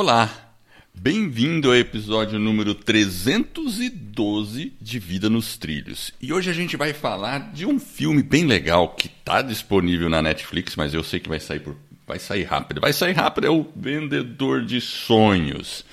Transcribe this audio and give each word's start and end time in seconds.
Olá, 0.00 0.30
bem-vindo 0.94 1.70
ao 1.70 1.74
episódio 1.74 2.38
número 2.38 2.72
312 2.72 4.72
de 4.80 4.98
Vida 5.00 5.28
nos 5.28 5.56
Trilhos. 5.56 6.14
E 6.22 6.32
hoje 6.32 6.48
a 6.48 6.52
gente 6.52 6.76
vai 6.76 6.92
falar 6.92 7.52
de 7.52 7.66
um 7.66 7.80
filme 7.80 8.22
bem 8.22 8.46
legal 8.46 8.90
que 8.90 9.08
está 9.08 9.42
disponível 9.42 10.08
na 10.08 10.22
Netflix, 10.22 10.76
mas 10.76 10.94
eu 10.94 11.02
sei 11.02 11.18
que 11.18 11.28
vai 11.28 11.40
sair 11.40 11.58
por... 11.58 11.76
vai 12.06 12.20
sair 12.20 12.44
rápido. 12.44 12.80
Vai 12.80 12.92
sair 12.92 13.14
rápido 13.14 13.48
é 13.48 13.50
o 13.50 13.66
Vendedor 13.74 14.64
de 14.64 14.80
Sonhos. 14.80 15.84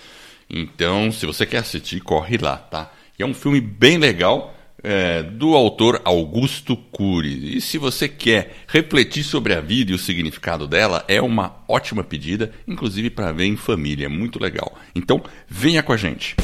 Então, 0.48 1.12
se 1.12 1.26
você 1.26 1.44
quer 1.44 1.58
assistir, 1.58 2.00
corre 2.00 2.38
lá, 2.38 2.58
tá? 2.58 2.94
E 3.18 3.24
é 3.24 3.26
um 3.26 3.34
filme 3.34 3.60
bem 3.60 3.98
legal 3.98 4.55
é, 4.86 5.24
do 5.24 5.56
autor 5.56 6.00
Augusto 6.06 6.78
Cury. 6.78 7.58
E 7.58 7.62
se 7.62 7.80
você 7.80 8.08
quer 8.08 8.56
refletir 8.68 9.24
sobre 9.24 9.54
a 9.54 9.60
vida 9.60 9.92
e 9.92 9.96
o 9.96 10.00
significado 10.00 10.68
dela, 10.68 11.04
é 11.08 11.20
uma 11.20 11.64
ótima 11.68 12.04
pedida, 12.04 12.52
inclusive 12.68 13.10
para 13.10 13.32
ver 13.32 13.46
em 13.46 13.56
família, 13.56 14.06
é 14.06 14.10
muito 14.10 14.40
legal. 14.40 14.78
Então, 14.94 15.24
venha 15.50 15.82
com 15.82 15.92
a 15.92 15.98
gente. 15.98 16.36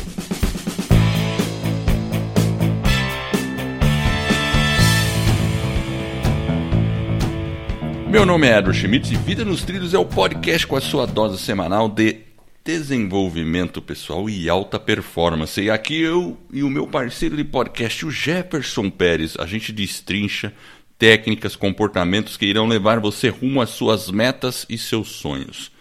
Meu 8.09 8.25
nome 8.25 8.47
é 8.47 8.57
Edward 8.57 8.77
Schmitz 8.77 9.09
e 9.11 9.15
Vida 9.15 9.45
nos 9.45 9.63
Trilhos 9.63 9.93
é 9.93 9.97
o 9.97 10.03
podcast 10.03 10.67
com 10.67 10.75
a 10.75 10.81
sua 10.81 11.05
dose 11.05 11.37
semanal 11.37 11.87
de 11.87 12.30
desenvolvimento 12.63 13.81
pessoal 13.81 14.29
e 14.29 14.47
alta 14.47 14.79
performance. 14.79 15.59
E 15.59 15.69
aqui 15.69 15.99
eu 15.99 16.37
e 16.51 16.63
o 16.63 16.69
meu 16.69 16.87
parceiro 16.87 17.35
de 17.35 17.43
podcast, 17.43 18.05
o 18.05 18.11
Jefferson 18.11 18.89
Pérez, 18.89 19.35
a 19.39 19.45
gente 19.45 19.71
destrincha 19.71 20.53
técnicas, 20.97 21.55
comportamentos 21.55 22.37
que 22.37 22.45
irão 22.45 22.67
levar 22.67 22.99
você 22.99 23.29
rumo 23.29 23.61
às 23.61 23.71
suas 23.71 24.11
metas 24.11 24.65
e 24.69 24.77
seus 24.77 25.09
sonhos. 25.09 25.71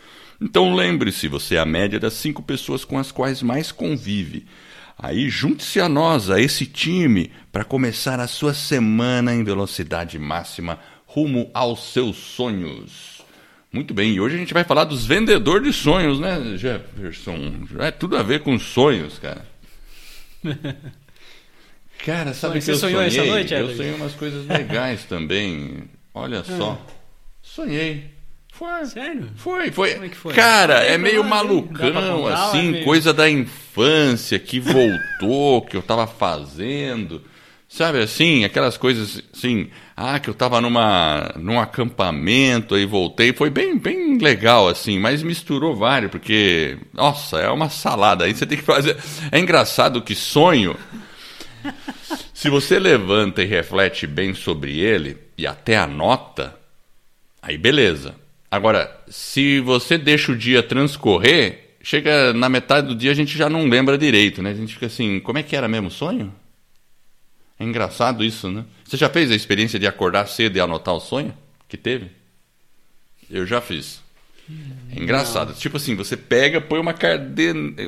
Então 0.40 0.74
lembre-se, 0.74 1.28
você 1.28 1.56
é 1.56 1.58
a 1.58 1.66
média 1.66 2.00
das 2.00 2.14
cinco 2.14 2.42
pessoas 2.42 2.82
com 2.82 2.98
as 2.98 3.12
quais 3.12 3.42
mais 3.42 3.70
convive. 3.70 4.46
Aí 4.98 5.28
junte-se 5.28 5.80
a 5.80 5.88
nós, 5.88 6.30
a 6.30 6.40
esse 6.40 6.64
time, 6.64 7.30
para 7.52 7.64
começar 7.64 8.18
a 8.18 8.26
sua 8.26 8.54
semana 8.54 9.34
em 9.34 9.44
velocidade 9.44 10.18
máxima 10.18 10.78
rumo 11.06 11.50
aos 11.52 11.92
seus 11.92 12.16
sonhos. 12.16 13.19
Muito 13.72 13.94
bem, 13.94 14.14
e 14.14 14.20
hoje 14.20 14.34
a 14.34 14.38
gente 14.38 14.52
vai 14.52 14.64
falar 14.64 14.84
dos 14.84 15.06
vendedores 15.06 15.64
de 15.64 15.72
sonhos, 15.72 16.18
né, 16.18 16.56
Jefferson? 16.56 17.52
É 17.78 17.90
tudo 17.92 18.16
a 18.16 18.22
ver 18.22 18.40
com 18.40 18.58
sonhos, 18.58 19.18
cara. 19.18 19.46
Cara, 22.04 22.32
sabe 22.32 22.60
Você 22.60 22.70
que 22.70 22.76
eu 22.76 22.80
sonhou 22.80 23.02
sonhei? 23.10 23.20
essa 23.20 23.30
noite, 23.30 23.54
Eu 23.54 23.76
sonhei 23.76 23.92
umas 23.94 24.14
coisas 24.14 24.46
legais 24.46 25.04
também. 25.04 25.84
Olha 26.14 26.42
só. 26.42 26.80
Ah. 26.82 26.92
Sonhei. 27.42 28.10
Foi. 28.52 28.86
Sério? 28.86 29.28
Foi, 29.36 29.70
foi. 29.70 29.92
Como 29.92 30.04
é 30.04 30.08
que 30.08 30.16
foi? 30.16 30.34
Cara, 30.34 30.82
é 30.82 30.96
meio 30.96 31.22
malucão, 31.22 32.26
assim, 32.26 32.76
é 32.76 32.84
coisa 32.84 33.12
da 33.12 33.28
infância 33.28 34.38
que 34.38 34.58
voltou, 34.58 35.62
que 35.62 35.76
eu 35.76 35.82
tava 35.82 36.06
fazendo. 36.06 37.22
Sabe 37.72 38.02
assim, 38.02 38.44
aquelas 38.44 38.76
coisas 38.76 39.22
assim, 39.32 39.70
ah, 39.96 40.18
que 40.18 40.28
eu 40.28 40.32
estava 40.32 40.60
numa 40.60 41.32
num 41.36 41.60
acampamento 41.60 42.74
aí 42.74 42.84
voltei, 42.84 43.32
foi 43.32 43.48
bem 43.48 43.78
bem 43.78 44.18
legal 44.18 44.66
assim, 44.66 44.98
mas 44.98 45.22
misturou 45.22 45.76
vários, 45.76 46.10
porque 46.10 46.76
nossa, 46.92 47.38
é 47.38 47.48
uma 47.48 47.70
salada. 47.70 48.24
Aí 48.24 48.34
você 48.34 48.44
tem 48.44 48.58
que 48.58 48.64
fazer. 48.64 48.96
É 49.30 49.38
engraçado 49.38 50.02
que 50.02 50.16
sonho 50.16 50.76
se 52.34 52.50
você 52.50 52.76
levanta 52.76 53.40
e 53.40 53.46
reflete 53.46 54.04
bem 54.04 54.34
sobre 54.34 54.80
ele 54.80 55.16
e 55.38 55.46
até 55.46 55.76
anota, 55.76 56.58
aí 57.40 57.56
beleza. 57.56 58.16
Agora, 58.50 59.00
se 59.08 59.60
você 59.60 59.96
deixa 59.96 60.32
o 60.32 60.36
dia 60.36 60.60
transcorrer, 60.60 61.76
chega 61.80 62.32
na 62.32 62.48
metade 62.48 62.88
do 62.88 62.96
dia 62.96 63.12
a 63.12 63.14
gente 63.14 63.38
já 63.38 63.48
não 63.48 63.68
lembra 63.68 63.96
direito, 63.96 64.42
né? 64.42 64.50
A 64.50 64.54
gente 64.54 64.74
fica 64.74 64.86
assim, 64.86 65.20
como 65.20 65.38
é 65.38 65.44
que 65.44 65.54
era 65.54 65.68
mesmo 65.68 65.86
o 65.86 65.92
sonho? 65.92 66.34
É 67.60 67.64
engraçado 67.64 68.24
isso, 68.24 68.50
né? 68.50 68.64
Você 68.82 68.96
já 68.96 69.10
fez 69.10 69.30
a 69.30 69.34
experiência 69.34 69.78
de 69.78 69.86
acordar 69.86 70.26
cedo 70.26 70.56
e 70.56 70.60
anotar 70.60 70.94
o 70.94 71.00
sonho 71.00 71.36
que 71.68 71.76
teve? 71.76 72.10
Eu 73.30 73.46
já 73.46 73.60
fiz. 73.60 74.00
É 74.90 74.98
engraçado. 74.98 75.50
Não. 75.50 75.54
Tipo 75.54 75.76
assim, 75.76 75.94
você 75.94 76.16
pega, 76.16 76.58
põe 76.58 76.80
uma 76.80 76.94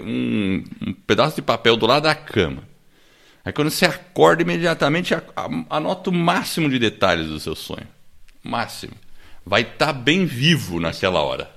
um, 0.04 0.64
um, 0.82 0.92
pedaço 1.06 1.36
de 1.36 1.42
papel 1.42 1.74
do 1.78 1.86
lado 1.86 2.02
da 2.02 2.14
cama. 2.14 2.68
Aí 3.42 3.50
quando 3.50 3.70
você 3.70 3.86
acorda 3.86 4.42
imediatamente, 4.42 5.14
anota 5.70 6.10
o 6.10 6.12
máximo 6.12 6.68
de 6.68 6.78
detalhes 6.78 7.28
do 7.28 7.40
seu 7.40 7.56
sonho. 7.56 7.88
Máximo. 8.44 8.92
Vai 9.44 9.62
estar 9.62 9.86
tá 9.86 9.92
bem 9.94 10.26
vivo 10.26 10.78
naquela 10.80 11.22
hora. 11.22 11.50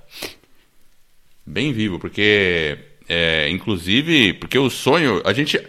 Bem 1.45 1.73
vivo, 1.73 1.99
porque 1.99 2.79
é, 3.09 3.49
inclusive, 3.49 4.33
porque 4.35 4.57
o 4.57 4.69
sonho, 4.69 5.21
a 5.25 5.33
gente 5.33 5.59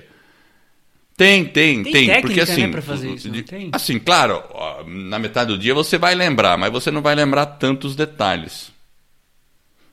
tem, 1.16 1.46
tem, 1.46 1.82
tem. 1.82 1.92
tem 1.92 2.20
porque 2.20 2.40
assim, 2.40 2.66
né, 2.66 2.68
pra 2.68 2.82
fazer 2.82 3.10
isso, 3.14 3.30
tem? 3.42 3.70
assim, 3.72 3.98
claro, 3.98 4.42
na 4.86 5.18
metade 5.18 5.50
do 5.50 5.58
dia 5.58 5.72
você 5.74 5.96
vai 5.96 6.14
lembrar, 6.14 6.58
mas 6.58 6.70
você 6.70 6.90
não 6.90 7.00
vai 7.00 7.14
lembrar 7.14 7.46
tantos 7.46 7.96
detalhes. 7.96 8.70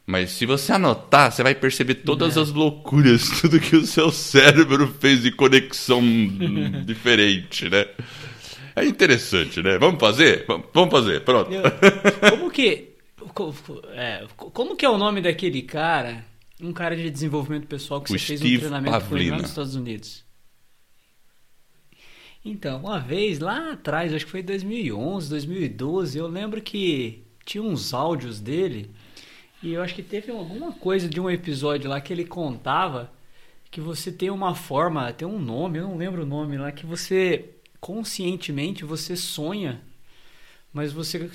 Mas 0.06 0.31
se 0.31 0.45
você 0.45 0.73
anotar, 0.73 1.31
você 1.31 1.41
vai 1.41 1.56
perceber 1.56 1.95
todas 1.95 2.35
é. 2.35 2.41
as 2.41 2.51
loucuras, 2.51 3.29
tudo 3.39 3.57
que 3.57 3.78
o 3.78 3.88
seu 3.88 4.11
cérebro 4.11 4.94
fez 5.00 5.22
de 5.22 5.31
conexão 5.31 6.01
diferente, 6.85 7.69
né? 7.69 7.88
É 8.75 8.85
interessante, 8.85 9.61
né? 9.61 9.78
Vamos 9.78 10.01
fazer? 10.01 10.45
Vamos 10.73 10.91
fazer, 10.91 11.22
pronto. 11.22 11.51
Como 12.31 12.51
que. 12.51 12.90
É, 13.94 14.25
como 14.35 14.75
que 14.75 14.85
é 14.85 14.90
o 14.90 14.97
nome 14.97 15.22
daquele 15.22 15.61
cara? 15.61 16.25
Um 16.61 16.73
cara 16.73 16.97
de 16.97 17.09
desenvolvimento 17.09 17.67
pessoal 17.67 18.01
que 18.01 18.11
o 18.11 18.19
você 18.19 18.35
Steve 18.35 18.40
fez 18.40 18.55
um 18.55 18.59
treinamento 18.59 19.05
foi 19.05 19.29
lá 19.29 19.38
nos 19.38 19.50
Estados 19.50 19.75
Unidos. 19.75 20.23
Então, 22.46 22.80
uma 22.80 23.00
vez 23.00 23.40
lá 23.40 23.72
atrás, 23.72 24.14
acho 24.14 24.26
que 24.26 24.31
foi 24.31 24.44
2011, 24.44 25.30
2012, 25.30 26.18
eu 26.18 26.28
lembro 26.28 26.62
que 26.62 27.24
tinha 27.46 27.64
uns 27.64 27.94
áudios 27.94 28.40
dele 28.40 28.92
e 29.62 29.74
eu 29.74 29.81
acho 29.81 29.96
que 29.96 30.04
teve 30.04 30.31
alguma 30.31 30.74
coisa 30.74 31.08
de 31.08 31.22
um 31.22 31.30
episódio 31.30 31.90
lá 31.90 32.02
que 32.02 32.12
ele 32.12 32.26
contava 32.26 33.12
que 33.72 33.82
você 33.82 34.12
tem 34.12 34.30
uma 34.30 34.53
forma, 34.53 35.12
tem 35.14 35.28
um 35.28 35.40
nome, 35.40 35.80
eu 35.80 35.88
não 35.88 35.98
lembro 35.98 36.22
o 36.22 36.26
nome 36.26 36.58
lá, 36.58 36.72
que 36.72 36.86
você 36.86 37.56
conscientemente 37.80 38.86
você 38.86 39.16
sonha, 39.16 39.82
mas 40.73 40.91
você 40.91 41.29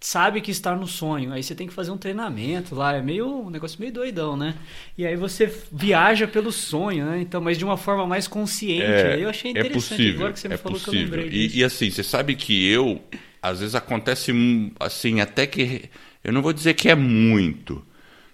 sabe 0.00 0.40
que 0.40 0.50
está 0.50 0.76
no 0.76 0.86
sonho. 0.86 1.32
Aí 1.32 1.42
você 1.42 1.54
tem 1.54 1.66
que 1.66 1.74
fazer 1.74 1.90
um 1.90 1.98
treinamento 1.98 2.74
lá, 2.74 2.94
é 2.94 3.02
meio 3.02 3.26
um 3.26 3.50
negócio 3.50 3.80
meio 3.80 3.92
doidão, 3.92 4.36
né? 4.36 4.54
E 4.96 5.04
aí 5.04 5.16
você 5.16 5.52
viaja 5.72 6.28
pelo 6.28 6.52
sonho, 6.52 7.04
né? 7.04 7.20
Então, 7.20 7.40
mas 7.40 7.58
de 7.58 7.64
uma 7.64 7.76
forma 7.76 8.06
mais 8.06 8.28
consciente. 8.28 8.84
É, 8.84 9.14
aí 9.14 9.22
eu 9.22 9.28
achei 9.28 9.50
é 9.50 9.58
interessante 9.58 9.84
é 9.84 9.96
possível, 9.96 10.14
agora 10.14 10.32
que 10.32 10.40
você 10.40 10.48
me 10.48 10.54
é 10.54 10.58
falou 10.58 10.78
possível. 10.78 11.00
que 11.08 11.14
eu 11.14 11.20
lembrei 11.20 11.28
disso. 11.28 11.56
E, 11.56 11.60
e 11.60 11.64
assim, 11.64 11.90
você 11.90 12.02
sabe 12.04 12.36
que 12.36 12.66
eu 12.70 13.02
às 13.42 13.60
vezes 13.60 13.74
acontece 13.74 14.32
assim, 14.80 15.20
até 15.20 15.46
que 15.46 15.84
eu 16.22 16.32
não 16.32 16.42
vou 16.42 16.52
dizer 16.52 16.74
que 16.74 16.88
é 16.88 16.94
muito, 16.94 17.84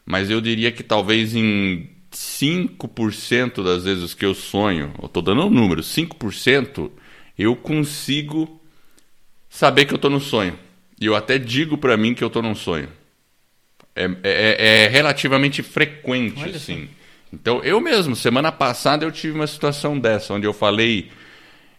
mas 0.06 0.30
eu 0.30 0.40
diria 0.40 0.72
que 0.72 0.82
talvez 0.82 1.34
em 1.34 1.90
5% 2.10 3.62
das 3.62 3.84
vezes 3.84 4.14
que 4.14 4.24
eu 4.24 4.34
sonho, 4.34 4.92
eu 5.00 5.06
estou 5.06 5.22
dando 5.22 5.44
um 5.46 5.50
número, 5.50 5.82
5%, 5.82 6.90
eu 7.38 7.54
consigo 7.56 8.61
saber 9.52 9.84
que 9.84 9.92
eu 9.92 9.96
estou 9.96 10.10
no 10.10 10.18
sonho. 10.18 10.58
E 10.98 11.04
eu 11.04 11.14
até 11.14 11.38
digo 11.38 11.76
para 11.76 11.94
mim 11.94 12.14
que 12.14 12.24
eu 12.24 12.28
estou 12.28 12.42
num 12.42 12.54
sonho. 12.54 12.88
É, 13.94 14.04
é, 14.04 14.10
é, 14.24 14.84
é 14.84 14.88
relativamente 14.88 15.62
frequente, 15.62 16.40
Olha 16.40 16.56
assim. 16.56 16.72
Assim. 16.72 16.88
Então, 17.30 17.62
eu 17.62 17.78
mesmo, 17.78 18.16
semana 18.16 18.50
passada 18.50 19.04
eu 19.04 19.12
tive 19.12 19.34
uma 19.34 19.46
situação 19.46 19.98
dessa, 19.98 20.32
onde 20.32 20.46
eu 20.46 20.54
falei, 20.54 21.10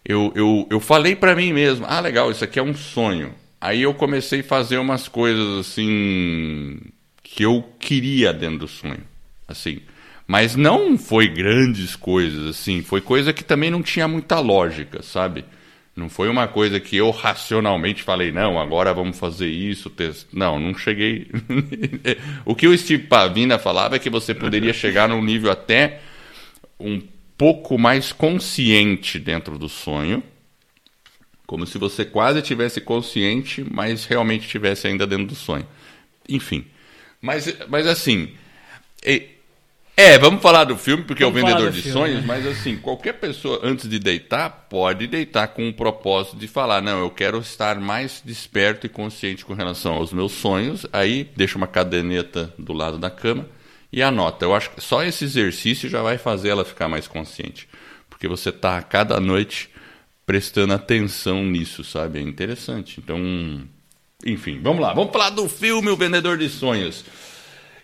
eu, 0.06 0.32
eu, 0.36 0.68
eu 0.70 0.80
falei 0.80 1.16
para 1.16 1.36
mim 1.36 1.52
mesmo, 1.52 1.86
ah, 1.90 2.00
legal, 2.00 2.30
isso 2.30 2.44
aqui 2.44 2.60
é 2.60 2.64
um 2.64 2.76
sonho. 2.76 3.34
Aí 3.60 3.82
eu 3.82 3.94
comecei 3.94 4.42
a 4.42 4.44
fazer 4.44 4.78
umas 4.78 5.08
coisas 5.08 5.68
assim 5.68 6.80
que 7.22 7.44
eu 7.44 7.68
queria 7.80 8.32
dentro 8.32 8.60
do 8.60 8.68
sonho, 8.68 9.04
assim. 9.48 9.80
Mas 10.28 10.56
não 10.56 10.98
foi 10.98 11.28
grandes 11.28 11.96
coisas, 11.96 12.50
assim, 12.50 12.84
foi 12.84 13.02
coisa 13.02 13.34
que 13.34 13.44
também 13.44 13.72
não 13.72 13.82
tinha 13.82 14.08
muita 14.08 14.40
lógica, 14.40 15.02
sabe? 15.02 15.44
Não 15.96 16.10
foi 16.10 16.28
uma 16.28 16.48
coisa 16.48 16.80
que 16.80 16.98
eu 16.98 17.12
racionalmente 17.12 18.02
falei, 18.02 18.32
não, 18.32 18.60
agora 18.60 18.94
vamos 18.94 19.18
fazer 19.18 19.48
isso. 19.48 19.92
Não, 20.32 20.60
não 20.60 20.76
cheguei. 20.76 21.28
o 22.44 22.56
que 22.56 22.68
o 22.68 22.76
Steve 22.76 23.04
Pavina 23.04 23.60
falava 23.60 23.96
é 23.96 24.00
que 24.00 24.10
você 24.10 24.34
poderia 24.34 24.74
chegar 24.74 25.08
num 25.08 25.24
nível 25.24 25.52
até 25.52 26.00
um 26.80 27.00
pouco 27.38 27.78
mais 27.78 28.12
consciente 28.12 29.20
dentro 29.20 29.60
do 29.60 29.70
sonho. 29.70 30.24
Como 31.46 31.68
se 31.68 31.78
você 31.78 32.04
quase 32.04 32.42
tivesse 32.42 32.82
consciente, 32.82 33.64
mas 33.70 34.06
realmente 34.06 34.46
estivesse 34.46 34.88
ainda 34.88 35.06
dentro 35.06 35.28
do 35.28 35.36
sonho. 35.36 35.68
Enfim. 36.28 36.66
Mas, 37.22 37.56
mas 37.70 37.86
assim, 37.86 38.32
é, 39.96 40.18
vamos 40.18 40.42
falar 40.42 40.64
do 40.64 40.76
filme, 40.76 41.04
porque 41.04 41.24
vamos 41.24 41.40
é 41.40 41.44
o 41.44 41.46
vendedor 41.46 41.72
de 41.72 41.82
filme, 41.82 42.00
sonhos, 42.00 42.22
né? 42.22 42.24
mas 42.26 42.48
assim, 42.48 42.78
qualquer 42.78 43.14
pessoa 43.14 43.60
antes 43.64 43.88
de 43.88 44.00
deitar 44.00 44.68
pode 44.68 45.06
deitar 45.06 45.50
com 45.50 45.70
o 45.70 45.74
propósito 45.74 46.36
de 46.36 46.48
falar, 46.48 46.82
não, 46.82 47.00
eu 47.00 47.12
quero 47.12 47.38
estar 47.40 47.80
mais 47.80 48.22
desperto 48.26 48.88
e 48.88 48.90
consciente 48.90 49.46
com 49.46 49.54
relação 49.54 49.94
aos 49.94 50.12
meus 50.12 50.32
sonhos. 50.32 50.86
Aí 50.92 51.30
deixa 51.36 51.58
uma 51.58 51.68
caderneta 51.68 52.52
do 52.58 52.74
lado 52.74 52.98
da 52.98 53.12
cama 53.12 53.48
e 53.92 54.02
anota. 54.02 54.44
Eu 54.44 54.56
acho 54.56 54.72
que 54.72 54.82
só 54.82 55.04
esse 55.04 55.24
exercício 55.24 55.88
já 55.88 56.02
vai 56.02 56.18
fazer 56.18 56.50
ela 56.50 56.66
ficar 56.66 56.90
mais 56.90 57.08
consciente. 57.08 57.70
Porque 58.10 58.28
você 58.28 58.50
está 58.50 58.78
a 58.78 58.82
cada 58.82 59.20
noite 59.20 59.70
prestando 60.26 60.74
atenção 60.74 61.44
nisso, 61.44 61.84
sabe? 61.84 62.18
É 62.18 62.22
interessante. 62.22 63.00
Então, 63.00 63.20
enfim, 64.26 64.60
vamos 64.62 64.82
lá. 64.82 64.94
Vamos 64.94 65.12
falar 65.12 65.30
do 65.30 65.48
filme 65.48 65.90
O 65.90 65.96
Vendedor 65.96 66.38
de 66.38 66.50
Sonhos. 66.50 67.06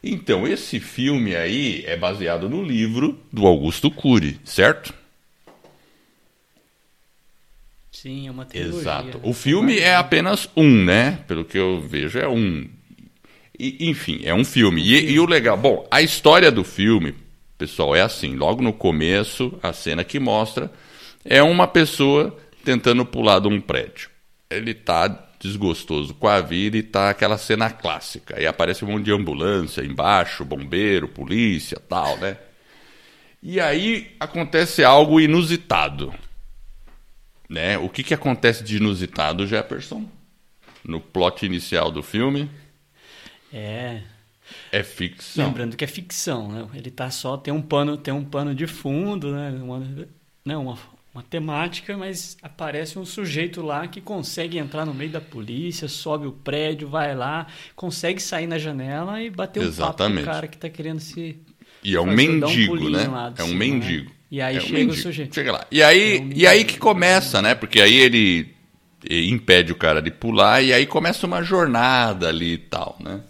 Então, 0.04 0.48
esse 0.48 0.80
filme 0.80 1.36
aí 1.36 1.84
é 1.86 1.98
baseado 1.98 2.50
no 2.50 2.64
livro 2.64 3.20
do 3.32 3.46
Augusto 3.46 3.92
Cury, 3.92 4.40
certo? 4.46 4.94
Sim, 7.92 8.28
é 8.28 8.32
uma 8.32 8.46
trilogia. 8.46 8.80
Exato. 8.80 9.20
O 9.24 9.34
filme 9.34 9.78
é 9.78 9.96
apenas 9.96 10.50
um, 10.56 10.86
né? 10.86 11.20
Pelo 11.28 11.44
que 11.44 11.58
eu 11.58 11.82
vejo, 11.82 12.18
é 12.18 12.30
um. 12.30 12.66
E, 13.58 13.90
enfim, 13.90 14.22
é 14.24 14.34
um 14.34 14.46
filme. 14.46 14.82
E, 14.82 15.12
e 15.12 15.20
o 15.20 15.26
legal, 15.26 15.58
bom, 15.58 15.86
a 15.92 16.02
história 16.02 16.50
do 16.50 16.64
filme, 16.64 17.14
pessoal, 17.58 17.94
é 17.94 18.02
assim. 18.02 18.38
Logo 18.38 18.62
no 18.62 18.72
começo, 18.72 19.60
a 19.62 19.74
cena 19.74 20.06
que 20.06 20.18
mostra 20.18 20.72
é 21.26 21.44
uma 21.44 21.68
pessoa 21.68 22.38
tentando 22.64 23.06
pular 23.06 23.40
de 23.40 23.50
um 23.50 23.60
prédio. 23.60 24.10
Ele 24.50 24.72
está 24.72 25.29
desgostoso 25.40 26.14
com 26.14 26.28
a 26.28 26.42
vida 26.42 26.78
e 26.78 26.84
tá 26.84 27.10
aquela 27.10 27.38
cena 27.38 27.70
clássica. 27.70 28.38
Aí 28.38 28.46
aparece 28.46 28.84
um 28.84 28.90
monte 28.90 29.06
de 29.06 29.14
ambulância 29.14 29.82
embaixo, 29.82 30.44
bombeiro, 30.44 31.08
polícia, 31.08 31.80
tal, 31.80 32.18
né? 32.18 32.38
E 33.42 33.60
aí 33.60 34.16
acontece 34.20 34.84
algo 34.84 35.20
inusitado. 35.22 36.14
Né? 37.50 37.78
O 37.78 37.90
que, 37.90 38.04
que 38.04 38.14
acontece 38.14 38.64
de 38.64 38.78
inusitado, 38.78 39.48
Jefferson? 39.48 40.06
No 40.84 41.00
plot 41.00 41.46
inicial 41.46 41.90
do 41.90 42.04
filme? 42.04 42.50
É. 43.52 44.02
É 44.72 44.84
ficção. 44.84 45.48
Lembrando 45.48 45.78
que 45.78 45.84
é 45.84 45.88
ficção, 45.88 46.52
né? 46.52 46.68
Ele 46.74 46.92
tá 46.92 47.10
só 47.10 47.38
tem 47.38 47.54
um 47.54 47.62
pano, 47.62 47.98
tem 47.98 48.14
um 48.14 48.24
pano 48.24 48.54
de 48.54 48.68
fundo, 48.68 49.32
né? 49.32 49.52
Uma, 49.52 49.80
né? 50.46 50.58
uma, 50.58 50.78
uma 51.20 51.24
temática, 51.30 51.98
mas 51.98 52.38
aparece 52.42 52.98
um 52.98 53.06
sujeito 53.06 53.62
lá 53.62 53.88
que 53.88 54.00
consegue 54.00 54.58
entrar 54.58 54.86
no 54.86 54.94
meio 54.94 55.12
da 55.12 55.20
polícia, 55.22 55.88
sobe 55.88 56.26
o 56.26 56.32
prédio, 56.32 56.88
vai 56.88 57.14
lá, 57.14 57.48
consegue 57.76 58.22
sair 58.22 58.48
na 58.48 58.58
janela 58.58 59.22
e 59.22 59.30
bater 59.30 59.68
um 59.68 59.72
papo 59.72 60.04
com 60.04 60.14
o 60.14 60.24
cara 60.24 60.48
que 60.48 60.56
está 60.56 60.70
querendo 60.70 61.00
se. 61.00 61.38
E 61.84 61.96
é 61.96 62.02
um 62.02 62.06
mendigo, 62.06 62.76
um 62.76 62.90
né? 62.90 63.04
É 63.04 63.44
um 63.44 63.48
cima, 63.48 63.48
né? 63.48 63.54
mendigo. 63.54 64.10
Né? 64.10 64.16
E 64.32 64.42
aí 64.42 64.58
é 64.58 64.60
chega 64.62 64.92
um 64.92 64.94
o 64.94 64.96
sujeito. 64.96 65.36
Chega 65.36 65.52
lá. 65.52 65.68
E 65.70 65.84
aí, 65.84 66.18
é 66.18 66.22
um 66.22 66.30
e 66.34 66.48
aí 66.48 66.64
que 66.64 66.78
começa, 66.78 67.42
né? 67.42 67.54
Porque 67.54 67.82
aí 67.82 67.96
ele 67.96 68.56
impede 69.10 69.72
o 69.72 69.76
cara 69.76 70.02
de 70.02 70.12
pular 70.12 70.62
e 70.62 70.74
aí 70.74 70.86
começa 70.86 71.26
uma 71.28 71.42
jornada 71.42 72.30
ali 72.30 72.54
e 72.54 72.58
tal, 72.58 72.98
né? 73.00 73.22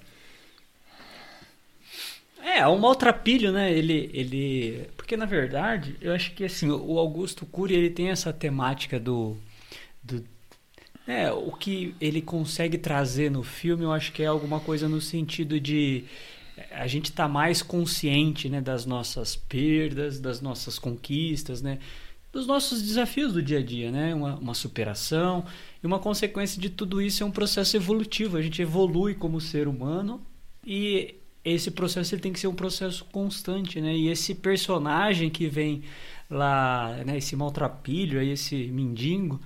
É, 2.58 2.68
um 2.68 2.80
maltrapilho, 2.80 3.52
né? 3.52 3.72
Ele, 3.72 4.10
ele, 4.12 4.90
porque 4.98 5.16
na 5.16 5.26
verdade, 5.26 5.96
eu 6.02 6.14
acho 6.14 6.34
que 6.34 6.44
assim, 6.44 6.70
o 6.70 6.98
Augusto 6.98 7.46
Cury 7.46 7.76
ele 7.76 7.90
tem 7.92 8.10
essa 8.10 8.34
temática 8.34 9.00
do, 9.00 9.38
do 10.02 10.26
é, 11.08 11.32
o 11.32 11.52
que 11.52 11.96
ele 12.02 12.22
consegue 12.22 12.78
trazer 12.78 13.30
no 13.30 13.44
filme, 13.44 13.84
eu 13.84 13.92
acho 13.92 14.12
que 14.12 14.24
é 14.24 14.26
alguma 14.26 14.60
coisa 14.60 14.90
no 14.90 15.00
sentido 15.00 15.60
de 15.60 16.06
a 16.72 16.88
gente 16.88 17.12
tá 17.12 17.28
mais 17.28 17.62
consciente, 17.62 18.50
né, 18.50 18.60
das 18.60 18.86
nossas 18.86 19.36
perdas, 19.36 20.20
das 20.20 20.42
nossas 20.42 20.80
conquistas, 20.80 21.62
né? 21.62 21.80
Dos 22.32 22.46
nossos 22.48 22.82
desafios 22.82 23.34
do 23.34 23.42
dia 23.42 23.60
a 23.60 23.64
dia, 23.64 23.92
né? 23.92 24.14
Uma, 24.14 24.36
uma 24.36 24.54
superação 24.56 25.46
e 25.84 25.88
uma 25.88 26.00
consequência 26.00 26.60
de 26.60 26.70
tudo 26.70 27.02
isso 27.02 27.24
é 27.24 27.26
um 27.26 27.32
processo 27.32 27.78
evolutivo. 27.78 28.38
A 28.38 28.42
gente 28.42 28.62
evolui 28.62 29.16
como 29.16 29.40
ser 29.40 29.68
humano 29.68 30.22
e 30.66 31.16
esse 31.44 31.72
processo 31.72 32.14
ele 32.14 32.22
tem 32.22 32.34
que 32.34 32.40
ser 32.40 32.48
um 32.48 32.56
processo 32.56 33.06
constante, 33.12 33.80
né? 33.80 33.96
E 33.96 34.10
esse 34.10 34.36
personagem 34.36 35.30
que 35.30 35.48
vem 35.48 35.84
lá, 36.30 37.02
né, 37.06 37.18
esse 37.18 37.36
maltrapilho, 37.36 38.20
aí 38.20 38.30
esse 38.30 38.56
mendigo, 38.68 39.40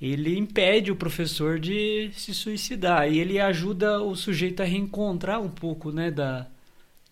ele 0.00 0.36
impede 0.36 0.90
o 0.90 0.96
professor 0.96 1.58
de 1.58 2.10
se 2.12 2.34
suicidar 2.34 3.10
e 3.10 3.18
ele 3.18 3.38
ajuda 3.38 4.00
o 4.00 4.16
sujeito 4.16 4.62
a 4.62 4.66
reencontrar 4.66 5.40
um 5.40 5.48
pouco, 5.48 5.92
né, 5.92 6.10
da 6.10 6.46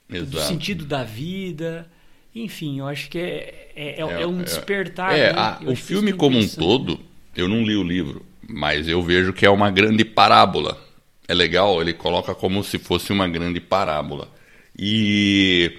do 0.08 0.40
sentido 0.40 0.84
da 0.84 1.02
vida. 1.02 1.88
Enfim, 2.34 2.81
eu 2.81 2.87
acho 2.87 3.08
que 3.08 3.19
é, 3.19 3.73
é, 3.75 4.00
é, 4.00 4.23
é 4.23 4.26
um 4.26 4.40
é, 4.40 4.44
despertar. 4.44 5.14
É, 5.14 5.32
né? 5.32 5.38
a, 5.38 5.61
o 5.67 5.76
filme 5.76 6.12
como 6.12 6.38
um 6.38 6.49
todo, 6.49 6.99
eu 7.37 7.49
não 7.49 7.62
li 7.62 7.76
o 7.76 7.82
livro, 7.82 8.25
mas 8.46 8.88
eu 8.88 9.02
vejo 9.02 9.32
que 9.32 9.46
é 9.46 9.50
uma 9.50 9.70
grande 9.70 10.05
parábola 10.05 10.79
é 11.28 11.34
legal, 11.34 11.80
ele 11.80 11.92
coloca 11.92 12.34
como 12.34 12.62
se 12.64 12.78
fosse 12.78 13.12
uma 13.12 13.28
grande 13.28 13.60
parábola. 13.60 14.28
E, 14.78 15.78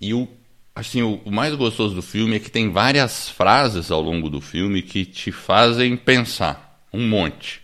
e 0.00 0.12
o, 0.12 0.28
assim, 0.74 1.02
o, 1.02 1.20
o, 1.24 1.30
mais 1.30 1.54
gostoso 1.54 1.94
do 1.94 2.02
filme 2.02 2.36
é 2.36 2.38
que 2.38 2.50
tem 2.50 2.70
várias 2.70 3.28
frases 3.28 3.90
ao 3.90 4.00
longo 4.00 4.28
do 4.28 4.40
filme 4.40 4.82
que 4.82 5.04
te 5.04 5.32
fazem 5.32 5.96
pensar, 5.96 6.86
um 6.92 7.06
monte. 7.06 7.60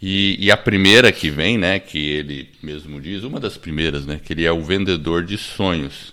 E, 0.00 0.36
e 0.44 0.50
a 0.50 0.56
primeira 0.56 1.12
que 1.12 1.30
vem, 1.30 1.56
né, 1.56 1.78
que 1.78 1.98
ele 1.98 2.50
mesmo 2.62 3.00
diz, 3.00 3.22
uma 3.22 3.38
das 3.38 3.56
primeiras, 3.56 4.04
né, 4.04 4.20
que 4.22 4.32
ele 4.32 4.44
é 4.44 4.50
o 4.50 4.62
vendedor 4.62 5.24
de 5.24 5.38
sonhos. 5.38 6.12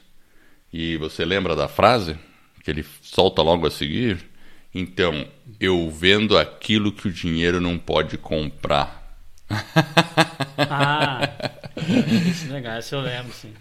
E 0.71 0.95
você 0.97 1.25
lembra 1.25 1.55
da 1.55 1.67
frase 1.67 2.15
que 2.63 2.69
ele 2.69 2.85
solta 3.01 3.41
logo 3.41 3.65
a 3.65 3.71
seguir? 3.71 4.19
Então, 4.75 5.27
eu 5.59 5.89
vendo 5.89 6.37
aquilo 6.37 6.91
que 6.91 7.07
o 7.07 7.11
dinheiro 7.11 7.59
não 7.59 7.79
pode 7.79 8.15
comprar 8.19 8.98
ah, 10.57 11.29
isso 12.29 12.47
é 12.47 12.53
legal, 12.53 12.77
essa 12.77 12.95
eu 12.95 13.01
lembro, 13.01 13.33
sim. 13.33 13.53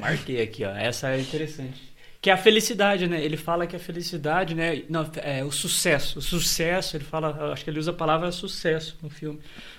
Marquei 0.00 0.42
aqui, 0.42 0.64
ó. 0.64 0.70
Essa 0.70 1.10
é 1.10 1.20
interessante. 1.20 1.88
Que 2.20 2.30
é 2.30 2.32
a 2.32 2.36
felicidade, 2.36 3.06
né? 3.06 3.22
Ele 3.22 3.36
fala 3.36 3.66
que 3.66 3.76
a 3.76 3.78
felicidade, 3.78 4.54
né? 4.54 4.82
Não, 4.88 5.08
é 5.22 5.44
o 5.44 5.52
sucesso. 5.52 6.18
O 6.18 6.22
sucesso, 6.22 6.96
ele 6.96 7.04
fala, 7.04 7.52
acho 7.52 7.62
que 7.62 7.70
ele 7.70 7.78
usa 7.78 7.92
a 7.92 7.94
palavra 7.94 8.32
sucesso 8.32 8.96
no 9.00 9.08
filme. 9.08 9.38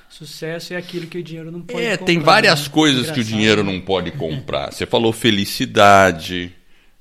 Sucesso 0.10 0.74
é 0.74 0.78
aquilo 0.78 1.08
que 1.08 1.18
o 1.18 1.24
dinheiro 1.24 1.52
não 1.52 1.62
pode 1.62 1.84
é, 1.84 1.98
comprar. 1.98 2.04
É, 2.04 2.06
tem 2.06 2.20
várias 2.20 2.64
né? 2.64 2.70
coisas 2.74 3.12
que 3.12 3.20
o 3.20 3.24
dinheiro 3.24 3.64
não 3.64 3.82
pode 3.82 4.12
comprar. 4.12 4.72
Você 4.72 4.86
falou 4.86 5.12
felicidade, 5.12 6.56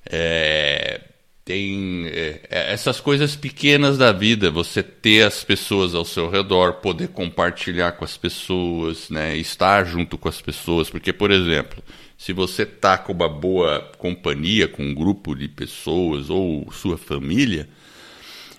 é, 0.05 1.01
tem 1.49 2.07
é, 2.09 2.41
é, 2.51 2.73
essas 2.75 3.01
coisas 3.01 3.35
pequenas 3.35 3.97
da 3.97 4.13
vida, 4.13 4.51
você 4.51 4.83
ter 4.83 5.23
as 5.23 5.43
pessoas 5.43 5.95
ao 5.95 6.05
seu 6.05 6.29
redor, 6.29 6.75
poder 6.75 7.09
compartilhar 7.09 7.93
com 7.93 8.05
as 8.05 8.19
pessoas, 8.19 9.09
né, 9.09 9.35
estar 9.35 9.87
junto 9.87 10.19
com 10.19 10.29
as 10.29 10.43
pessoas, 10.43 10.91
porque 10.91 11.11
por 11.11 11.31
exemplo, 11.31 11.83
se 12.19 12.35
você 12.35 12.67
tá 12.67 12.99
com 12.99 13.15
uma 13.15 13.31
boa 13.31 13.81
companhia, 13.97 14.69
com 14.69 14.83
um 14.83 14.95
grupo 14.95 15.35
de 15.35 15.49
pessoas 15.49 16.29
ou 16.29 16.71
sua 16.71 16.99
família, 16.99 17.67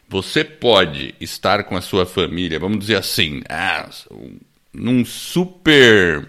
você 0.08 0.44
pode 0.44 1.14
estar 1.22 1.66
com 1.66 1.78
a 1.78 1.82
sua 1.82 2.08
família, 2.08 2.58
vamos 2.58 2.80
dizer 2.80 2.96
assim, 2.96 3.44
ah, 3.48 3.88
num 4.74 5.06
super 5.06 6.28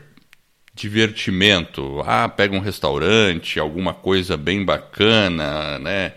divertimento, 0.74 2.02
ah, 2.04 2.28
pega 2.28 2.54
um 2.54 2.60
restaurante, 2.60 3.58
alguma 3.58 3.94
coisa 3.94 4.36
bem 4.36 4.62
bacana, 4.62 5.78
né? 5.78 6.12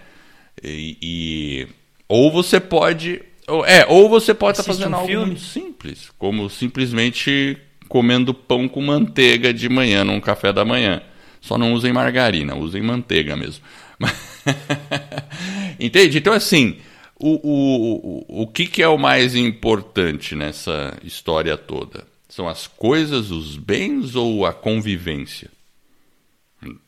E, 0.63 0.97
e, 1.01 1.67
ou 2.07 2.31
você 2.31 2.59
pode. 2.59 3.21
Ou, 3.47 3.65
é, 3.65 3.85
ou 3.87 4.07
você 4.07 4.33
pode 4.33 4.59
estar 4.59 4.63
tá 4.63 4.73
fazendo 4.77 4.93
um 4.93 4.95
algo 4.95 5.07
filme? 5.07 5.25
muito 5.27 5.41
simples, 5.41 6.09
como 6.17 6.49
simplesmente 6.49 7.57
comendo 7.89 8.33
pão 8.33 8.67
com 8.67 8.81
manteiga 8.81 9.53
de 9.53 9.67
manhã 9.67 10.03
num 10.03 10.19
café 10.19 10.53
da 10.53 10.63
manhã. 10.63 11.01
Só 11.41 11.57
não 11.57 11.73
usem 11.73 11.91
margarina, 11.91 12.55
usem 12.55 12.81
manteiga 12.81 13.35
mesmo. 13.35 13.63
Entende? 15.79 16.17
Então, 16.17 16.31
assim, 16.31 16.77
o, 17.19 17.31
o, 17.43 18.23
o, 18.39 18.43
o 18.43 18.47
que, 18.47 18.65
que 18.65 18.81
é 18.81 18.87
o 18.87 18.97
mais 18.97 19.35
importante 19.35 20.35
nessa 20.35 20.97
história 21.03 21.57
toda? 21.57 22.07
São 22.29 22.47
as 22.47 22.65
coisas, 22.65 23.29
os 23.29 23.57
bens 23.57 24.15
ou 24.15 24.45
a 24.45 24.53
convivência? 24.53 25.51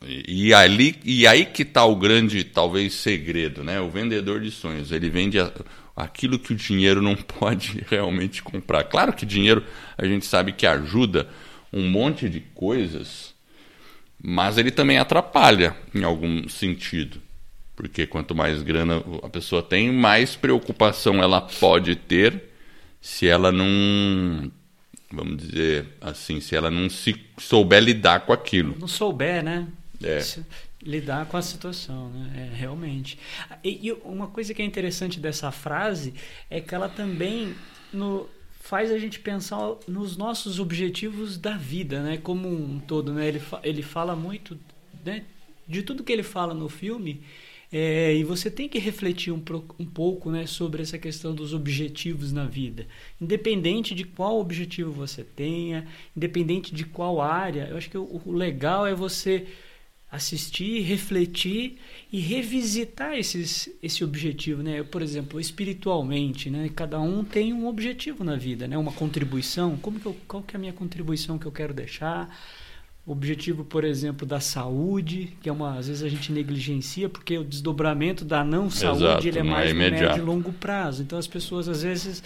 E, 0.06 0.52
ali, 0.54 0.96
e 1.04 1.26
aí 1.26 1.44
que 1.44 1.62
está 1.62 1.84
o 1.84 1.96
grande, 1.96 2.44
talvez, 2.44 2.94
segredo, 2.94 3.62
né? 3.64 3.80
O 3.80 3.90
vendedor 3.90 4.40
de 4.40 4.50
sonhos, 4.50 4.92
ele 4.92 5.10
vende 5.10 5.38
aquilo 5.94 6.38
que 6.38 6.52
o 6.52 6.56
dinheiro 6.56 7.00
não 7.00 7.16
pode 7.16 7.84
realmente 7.88 8.42
comprar. 8.42 8.84
Claro 8.84 9.12
que 9.12 9.26
dinheiro 9.26 9.64
a 9.96 10.06
gente 10.06 10.26
sabe 10.26 10.52
que 10.52 10.66
ajuda 10.66 11.28
um 11.72 11.88
monte 11.88 12.28
de 12.28 12.40
coisas, 12.40 13.34
mas 14.22 14.58
ele 14.58 14.70
também 14.70 14.98
atrapalha 14.98 15.76
em 15.94 16.04
algum 16.04 16.48
sentido. 16.48 17.20
Porque 17.74 18.06
quanto 18.06 18.34
mais 18.34 18.62
grana 18.62 19.02
a 19.22 19.28
pessoa 19.28 19.62
tem, 19.62 19.92
mais 19.92 20.34
preocupação 20.34 21.22
ela 21.22 21.42
pode 21.42 21.94
ter 21.94 22.42
se 23.00 23.26
ela 23.26 23.52
não 23.52 24.50
vamos 25.16 25.38
dizer 25.38 25.86
assim, 26.00 26.40
se 26.40 26.54
ela 26.54 26.70
não 26.70 26.88
se 26.88 27.16
souber 27.38 27.82
lidar 27.82 28.20
com 28.20 28.32
aquilo. 28.32 28.76
Não 28.78 28.86
souber, 28.86 29.42
né? 29.42 29.66
É. 30.02 30.20
lidar 30.82 31.26
com 31.26 31.38
a 31.38 31.42
situação, 31.42 32.10
né? 32.10 32.50
É, 32.52 32.56
realmente. 32.56 33.18
E, 33.64 33.88
e, 33.88 33.92
uma 34.04 34.26
coisa 34.28 34.52
que 34.52 34.60
é 34.60 34.64
interessante 34.64 35.18
dessa 35.18 35.50
frase 35.50 36.12
é 36.50 36.60
que 36.60 36.74
ela 36.74 36.88
também 36.88 37.54
no, 37.92 38.28
faz 38.60 38.92
a 38.92 38.98
gente 38.98 39.18
pensar 39.18 39.58
nos 39.88 40.16
nossos 40.16 40.60
objetivos 40.60 41.38
da 41.38 41.56
vida, 41.56 42.02
né? 42.02 42.18
Como 42.18 42.48
um 42.48 42.78
todo, 42.78 43.12
né? 43.12 43.26
Ele, 43.26 43.42
ele 43.64 43.82
fala 43.82 44.14
muito, 44.14 44.58
né? 45.04 45.24
de 45.68 45.82
tudo 45.82 46.04
que 46.04 46.12
ele 46.12 46.22
fala 46.22 46.54
no 46.54 46.68
filme. 46.68 47.22
É, 47.72 48.14
e 48.14 48.22
você 48.22 48.50
tem 48.50 48.68
que 48.68 48.78
refletir 48.78 49.32
um, 49.32 49.42
um 49.78 49.84
pouco 49.84 50.30
né, 50.30 50.46
sobre 50.46 50.82
essa 50.82 50.98
questão 50.98 51.34
dos 51.34 51.52
objetivos 51.52 52.32
na 52.32 52.44
vida. 52.44 52.86
Independente 53.20 53.94
de 53.94 54.04
qual 54.04 54.38
objetivo 54.38 54.92
você 54.92 55.24
tenha, 55.24 55.86
independente 56.16 56.74
de 56.74 56.84
qual 56.84 57.20
área, 57.20 57.68
eu 57.70 57.76
acho 57.76 57.90
que 57.90 57.98
o, 57.98 58.22
o 58.24 58.32
legal 58.32 58.86
é 58.86 58.94
você 58.94 59.46
assistir, 60.10 60.82
refletir 60.82 61.78
e 62.12 62.20
revisitar 62.20 63.14
esses, 63.14 63.68
esse 63.82 64.04
objetivo, 64.04 64.62
né? 64.62 64.82
Por 64.82 65.02
exemplo, 65.02 65.40
espiritualmente, 65.40 66.48
né? 66.48 66.70
Cada 66.74 67.00
um 67.00 67.24
tem 67.24 67.52
um 67.52 67.66
objetivo 67.66 68.22
na 68.22 68.36
vida, 68.36 68.68
né? 68.68 68.78
Uma 68.78 68.92
contribuição. 68.92 69.76
Como 69.76 69.98
que 69.98 70.06
eu, 70.06 70.16
qual 70.28 70.42
que 70.42 70.54
é 70.54 70.56
a 70.56 70.60
minha 70.60 70.72
contribuição 70.72 71.38
que 71.38 71.46
eu 71.46 71.52
quero 71.52 71.74
deixar? 71.74 72.30
Objetivo, 73.06 73.64
por 73.64 73.84
exemplo, 73.84 74.26
da 74.26 74.40
saúde, 74.40 75.32
que 75.40 75.48
é 75.48 75.52
uma 75.52 75.78
às 75.78 75.86
vezes 75.86 76.02
a 76.02 76.08
gente 76.08 76.32
negligencia 76.32 77.08
porque 77.08 77.38
o 77.38 77.44
desdobramento 77.44 78.24
da 78.24 78.44
não 78.44 78.68
saúde 78.68 79.04
Exato, 79.04 79.28
ele 79.28 79.38
é 79.38 79.40
é 79.40 79.44
mais 79.44 79.70
imediato. 79.70 80.02
médio 80.02 80.22
e 80.22 80.26
longo 80.26 80.52
prazo. 80.52 81.02
Então 81.02 81.18
as 81.18 81.26
pessoas 81.26 81.68
às 81.68 81.82
vezes 81.82 82.22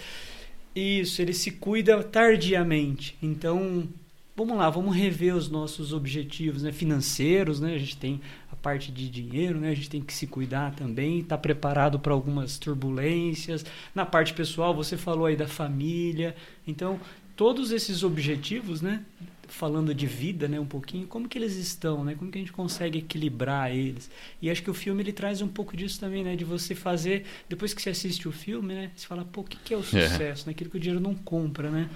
isso, 0.75 1.21
ele 1.21 1.33
se 1.33 1.51
cuida 1.51 2.01
tardiamente. 2.03 3.17
Então, 3.21 3.87
vamos 4.35 4.57
lá, 4.57 4.69
vamos 4.69 4.95
rever 4.95 5.35
os 5.35 5.49
nossos 5.49 5.91
objetivos, 5.91 6.63
né, 6.63 6.71
financeiros, 6.71 7.59
né? 7.59 7.75
A 7.75 7.77
gente 7.77 7.97
tem 7.97 8.21
a 8.51 8.55
parte 8.55 8.91
de 8.91 9.09
dinheiro, 9.09 9.59
né? 9.59 9.71
A 9.71 9.75
gente 9.75 9.89
tem 9.89 10.01
que 10.01 10.13
se 10.13 10.27
cuidar 10.27 10.73
também, 10.73 11.19
estar 11.19 11.35
tá 11.35 11.41
preparado 11.41 11.99
para 11.99 12.13
algumas 12.13 12.57
turbulências. 12.57 13.65
Na 13.93 14.05
parte 14.05 14.33
pessoal, 14.33 14.73
você 14.73 14.95
falou 14.95 15.25
aí 15.25 15.35
da 15.35 15.47
família. 15.47 16.35
Então, 16.65 16.99
todos 17.35 17.71
esses 17.71 18.01
objetivos, 18.01 18.81
né, 18.81 19.03
falando 19.51 19.93
de 19.93 20.07
vida, 20.07 20.47
né, 20.47 20.59
um 20.59 20.65
pouquinho, 20.65 21.05
como 21.05 21.27
que 21.27 21.37
eles 21.37 21.55
estão, 21.55 22.03
né? 22.03 22.15
Como 22.17 22.31
que 22.31 22.37
a 22.37 22.41
gente 22.41 22.53
consegue 22.53 22.99
equilibrar 22.99 23.69
eles? 23.69 24.09
E 24.41 24.49
acho 24.49 24.63
que 24.63 24.71
o 24.71 24.73
filme 24.73 25.03
ele 25.03 25.11
traz 25.11 25.41
um 25.41 25.47
pouco 25.47 25.75
disso 25.75 25.99
também, 25.99 26.23
né, 26.23 26.35
de 26.35 26.45
você 26.45 26.73
fazer 26.73 27.25
depois 27.49 27.73
que 27.73 27.81
você 27.81 27.89
assiste 27.89 28.27
o 28.27 28.31
filme, 28.31 28.73
né, 28.73 28.91
você 28.95 29.05
fala, 29.05 29.25
pô, 29.25 29.41
o 29.41 29.43
que, 29.43 29.57
que 29.57 29.73
é 29.73 29.77
o 29.77 29.83
sucesso, 29.83 30.43
é. 30.43 30.47
né? 30.47 30.51
Aquilo 30.51 30.69
que 30.69 30.77
o 30.77 30.79
dinheiro 30.79 31.01
não 31.01 31.13
compra, 31.13 31.69
né? 31.69 31.89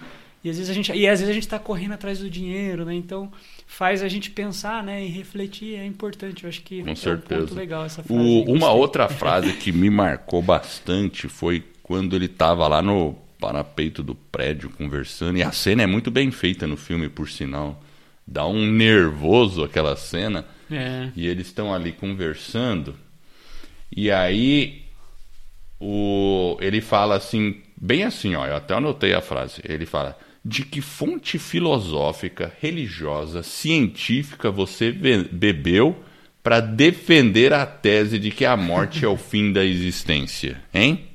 E 0.43 0.49
às 0.49 0.57
vezes 0.57 0.69
a 0.69 0.73
gente, 0.73 0.91
e 0.91 1.07
às 1.07 1.19
vezes 1.19 1.31
a 1.31 1.33
gente 1.33 1.43
está 1.43 1.57
correndo 1.57 1.93
atrás 1.93 2.19
do 2.19 2.29
dinheiro, 2.29 2.85
né? 2.85 2.93
Então 2.93 3.31
faz 3.65 4.03
a 4.03 4.07
gente 4.07 4.29
pensar, 4.29 4.83
né, 4.83 5.03
e 5.03 5.07
refletir 5.07 5.75
é 5.75 5.85
importante. 5.85 6.43
Eu 6.43 6.49
acho 6.49 6.61
que 6.61 6.83
Com 6.83 6.89
é 6.89 6.95
certeza. 6.95 7.41
um 7.41 7.47
ponto 7.47 7.55
legal 7.55 7.85
essa 7.85 8.03
frase. 8.03 8.21
O, 8.21 8.53
uma 8.53 8.71
outra 8.71 9.09
frase 9.09 9.53
que 9.53 9.71
me 9.71 9.89
marcou 9.89 10.41
bastante 10.41 11.27
foi 11.27 11.63
quando 11.81 12.15
ele 12.15 12.25
estava 12.25 12.67
lá 12.67 12.81
no 12.81 13.15
parapeito 13.39 14.03
do 14.03 14.15
prédio 14.15 14.69
conversando. 14.69 15.37
E 15.37 15.43
a 15.43 15.51
cena 15.51 15.83
é 15.83 15.87
muito 15.87 16.09
bem 16.11 16.31
feita 16.31 16.65
no 16.67 16.77
filme, 16.77 17.09
por 17.09 17.29
sinal. 17.29 17.81
Dá 18.25 18.45
um 18.45 18.65
nervoso 18.65 19.63
aquela 19.63 19.95
cena. 19.95 20.45
É. 20.71 21.09
E 21.15 21.27
eles 21.27 21.47
estão 21.47 21.73
ali 21.73 21.91
conversando. 21.91 22.95
E 23.95 24.09
aí 24.11 24.83
o, 25.79 26.57
ele 26.59 26.81
fala 26.81 27.15
assim, 27.15 27.61
bem 27.75 28.03
assim, 28.03 28.35
ó, 28.35 28.45
eu 28.45 28.55
até 28.55 28.73
anotei 28.73 29.13
a 29.13 29.21
frase. 29.21 29.61
Ele 29.63 29.85
fala: 29.85 30.17
de 30.43 30.63
que 30.63 30.79
fonte 30.79 31.39
filosófica, 31.39 32.53
religiosa, 32.61 33.41
científica 33.41 34.51
você 34.51 34.91
bebeu 34.91 36.03
para 36.43 36.59
defender 36.59 37.51
a 37.51 37.65
tese 37.65 38.19
de 38.19 38.29
que 38.29 38.45
a 38.45 38.55
morte 38.55 39.03
é 39.03 39.07
o 39.07 39.17
fim 39.17 39.51
da 39.51 39.65
existência, 39.65 40.61
hein? 40.71 41.07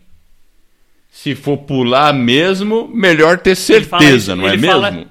Se 1.10 1.34
for 1.34 1.58
pular 1.58 2.12
mesmo, 2.14 2.88
melhor 2.88 3.38
ter 3.38 3.56
certeza, 3.56 4.36
não 4.36 4.48
é 4.48 4.56
mesmo? 4.56 5.06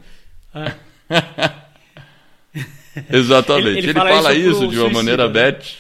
Ah. 0.54 0.76
Exatamente. 3.12 3.68
Ele, 3.68 3.78
ele, 3.78 3.88
ele 3.88 3.94
fala, 3.94 4.10
fala, 4.10 4.34
isso, 4.34 4.50
isso 4.50 4.60
de 4.60 4.66
uma 4.66 4.70
suicídio, 4.70 4.94
maneira 4.94 5.28
né? 5.28 5.34
bete. 5.34 5.78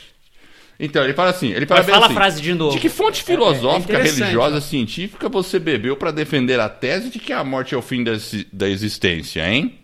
Então, 0.80 1.04
ele 1.04 1.14
fala 1.14 1.30
assim, 1.32 1.52
ele 1.52 1.66
fala, 1.66 1.84
fala 1.84 2.06
assim, 2.06 2.14
a 2.14 2.16
frase 2.16 2.42
de 2.42 2.54
novo. 2.54 2.74
De 2.74 2.80
que 2.80 2.88
fonte 2.88 3.22
filosófica, 3.22 3.98
é, 3.98 4.00
é 4.00 4.04
religiosa, 4.04 4.62
científica 4.62 5.28
você 5.28 5.60
bebeu 5.60 5.98
para 5.98 6.12
defender 6.12 6.60
a 6.60 6.70
tese 6.70 7.10
de 7.10 7.20
que 7.20 7.34
a 7.34 7.44
morte 7.44 7.76
é 7.76 7.78
o 7.78 7.82
fim 7.82 8.02
da, 8.04 8.14
da 8.54 8.70
existência, 8.70 9.46
hein? 9.50 9.78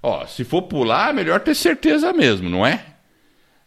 Ó, 0.00 0.24
se 0.26 0.44
for 0.44 0.62
pular, 0.62 1.12
melhor 1.12 1.40
ter 1.40 1.54
certeza 1.54 2.12
mesmo, 2.12 2.48
não 2.48 2.64
é? 2.64 2.84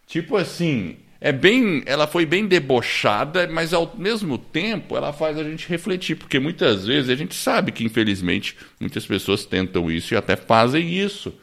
Tipo 0.07 0.37
assim, 0.37 0.95
é 1.25 1.31
bem, 1.31 1.81
ela 1.85 2.05
foi 2.05 2.25
bem 2.25 2.45
debochada, 2.45 3.47
mas 3.47 3.73
ao 3.73 3.95
mesmo 3.97 4.37
tempo 4.37 4.97
ela 4.97 5.13
faz 5.13 5.37
a 5.37 5.43
gente 5.45 5.69
refletir, 5.69 6.17
porque 6.17 6.37
muitas 6.37 6.85
vezes 6.85 7.09
a 7.09 7.15
gente 7.15 7.33
sabe 7.33 7.71
que 7.71 7.85
infelizmente 7.85 8.57
muitas 8.77 9.05
pessoas 9.05 9.45
tentam 9.45 9.89
isso 9.89 10.13
e 10.13 10.17
até 10.17 10.35
fazem 10.35 10.91
isso. 10.93 11.33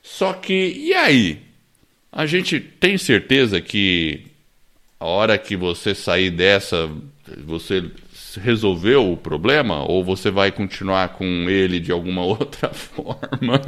Só 0.00 0.32
que 0.32 0.54
e 0.54 0.94
aí? 0.94 1.42
A 2.12 2.26
gente 2.26 2.60
tem 2.60 2.96
certeza 2.96 3.60
que 3.60 4.26
a 5.00 5.06
hora 5.06 5.36
que 5.36 5.56
você 5.56 5.96
sair 5.96 6.30
dessa, 6.30 6.88
você 7.44 7.90
resolveu 8.36 9.12
o 9.12 9.16
problema 9.16 9.82
ou 9.82 10.04
você 10.04 10.30
vai 10.30 10.50
continuar 10.52 11.10
com 11.10 11.24
ele 11.48 11.80
de 11.80 11.90
alguma 11.90 12.22
outra 12.26 12.68
forma? 12.70 13.60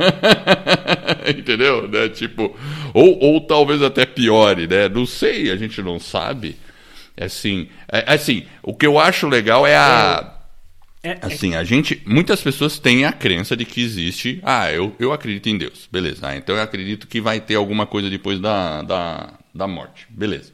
Entendeu? 1.26 1.88
Né? 1.88 2.08
Tipo, 2.08 2.56
ou, 2.92 3.18
ou 3.18 3.40
talvez 3.40 3.82
até 3.82 4.04
piore, 4.04 4.66
né? 4.66 4.88
Não 4.88 5.06
sei, 5.06 5.50
a 5.50 5.56
gente 5.56 5.80
não 5.82 5.98
sabe. 5.98 6.56
É 7.16 7.24
assim, 7.24 7.68
é, 7.90 8.04
assim, 8.06 8.44
o 8.62 8.74
que 8.74 8.86
eu 8.86 8.98
acho 8.98 9.28
legal 9.28 9.66
é 9.66 9.76
a 9.76 10.36
é, 11.02 11.12
é, 11.12 11.18
assim, 11.22 11.54
a 11.54 11.64
gente, 11.64 12.02
muitas 12.06 12.42
pessoas 12.42 12.78
têm 12.78 13.06
a 13.06 13.12
crença 13.12 13.56
de 13.56 13.64
que 13.64 13.82
existe, 13.82 14.38
ah, 14.42 14.70
eu, 14.70 14.94
eu 14.98 15.12
acredito 15.12 15.48
em 15.48 15.56
Deus, 15.56 15.88
beleza. 15.90 16.28
Ah, 16.28 16.36
então 16.36 16.54
eu 16.54 16.62
acredito 16.62 17.06
que 17.06 17.20
vai 17.20 17.40
ter 17.40 17.54
alguma 17.54 17.86
coisa 17.86 18.10
depois 18.10 18.38
da, 18.38 18.82
da, 18.82 19.32
da 19.54 19.66
morte, 19.66 20.06
beleza. 20.10 20.52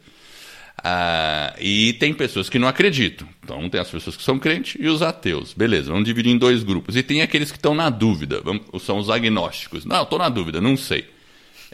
Ah, 0.88 1.52
e 1.58 1.94
tem 1.94 2.14
pessoas 2.14 2.48
que 2.48 2.60
não 2.60 2.68
acreditam. 2.68 3.28
Então 3.42 3.68
tem 3.68 3.80
as 3.80 3.90
pessoas 3.90 4.16
que 4.16 4.22
são 4.22 4.38
crentes 4.38 4.76
e 4.80 4.86
os 4.86 5.02
ateus. 5.02 5.52
Beleza, 5.52 5.90
vamos 5.90 6.04
dividir 6.04 6.30
em 6.30 6.38
dois 6.38 6.62
grupos. 6.62 6.94
E 6.94 7.02
tem 7.02 7.22
aqueles 7.22 7.50
que 7.50 7.58
estão 7.58 7.74
na 7.74 7.90
dúvida, 7.90 8.40
vamos, 8.40 8.84
são 8.84 8.98
os 8.98 9.10
agnósticos. 9.10 9.84
Não, 9.84 10.04
estou 10.04 10.16
na 10.16 10.28
dúvida, 10.28 10.60
não 10.60 10.76
sei. 10.76 11.06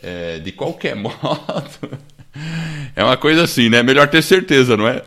É, 0.02 0.38
de 0.38 0.50
qualquer 0.50 0.96
modo, 0.96 1.20
é 2.96 3.04
uma 3.04 3.18
coisa 3.18 3.42
assim, 3.42 3.68
né? 3.68 3.82
Melhor 3.82 4.08
ter 4.08 4.22
certeza, 4.22 4.78
não 4.78 4.88
é? 4.88 5.02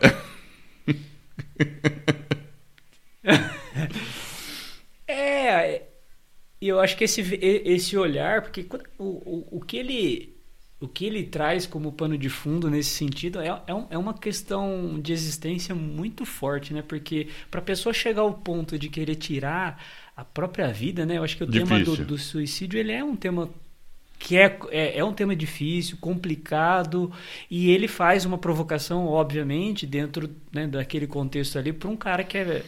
é, 5.08 5.82
eu 6.62 6.78
acho 6.78 6.96
que 6.96 7.02
esse, 7.02 7.22
esse 7.42 7.96
olhar, 7.96 8.42
porque 8.42 8.64
o, 9.00 9.04
o, 9.04 9.48
o 9.58 9.60
que 9.62 9.78
ele 9.78 10.35
o 10.78 10.86
que 10.86 11.06
ele 11.06 11.24
traz 11.24 11.66
como 11.66 11.92
pano 11.92 12.18
de 12.18 12.28
fundo 12.28 12.70
nesse 12.70 12.90
sentido 12.90 13.40
é, 13.40 13.48
é, 13.48 13.86
é 13.90 13.98
uma 13.98 14.12
questão 14.12 15.00
de 15.00 15.12
existência 15.12 15.74
muito 15.74 16.26
forte, 16.26 16.74
né? 16.74 16.82
Porque 16.82 17.28
para 17.50 17.60
a 17.60 17.64
pessoa 17.64 17.94
chegar 17.94 18.22
ao 18.22 18.34
ponto 18.34 18.78
de 18.78 18.88
querer 18.88 19.14
tirar 19.14 19.82
a 20.14 20.24
própria 20.24 20.70
vida, 20.72 21.06
né? 21.06 21.16
Eu 21.16 21.24
acho 21.24 21.36
que 21.36 21.44
o 21.44 21.46
Difícil. 21.46 21.84
tema 21.84 21.96
do, 21.96 22.04
do, 22.04 22.18
suicídio 22.18 22.78
ele 22.78 22.92
é 22.92 23.02
um 23.02 23.16
tema 23.16 23.50
que 24.18 24.36
é, 24.36 24.58
é, 24.70 24.98
é, 24.98 25.04
um 25.04 25.12
tema 25.12 25.36
difícil, 25.36 25.96
complicado, 25.98 27.12
e 27.50 27.70
ele 27.70 27.86
faz 27.86 28.24
uma 28.24 28.38
provocação, 28.38 29.06
obviamente, 29.06 29.86
dentro 29.86 30.30
né, 30.52 30.66
daquele 30.66 31.06
contexto 31.06 31.58
ali, 31.58 31.72
para 31.72 31.88
um 31.88 31.96
cara 31.96 32.24
que 32.24 32.38
é 32.38 32.64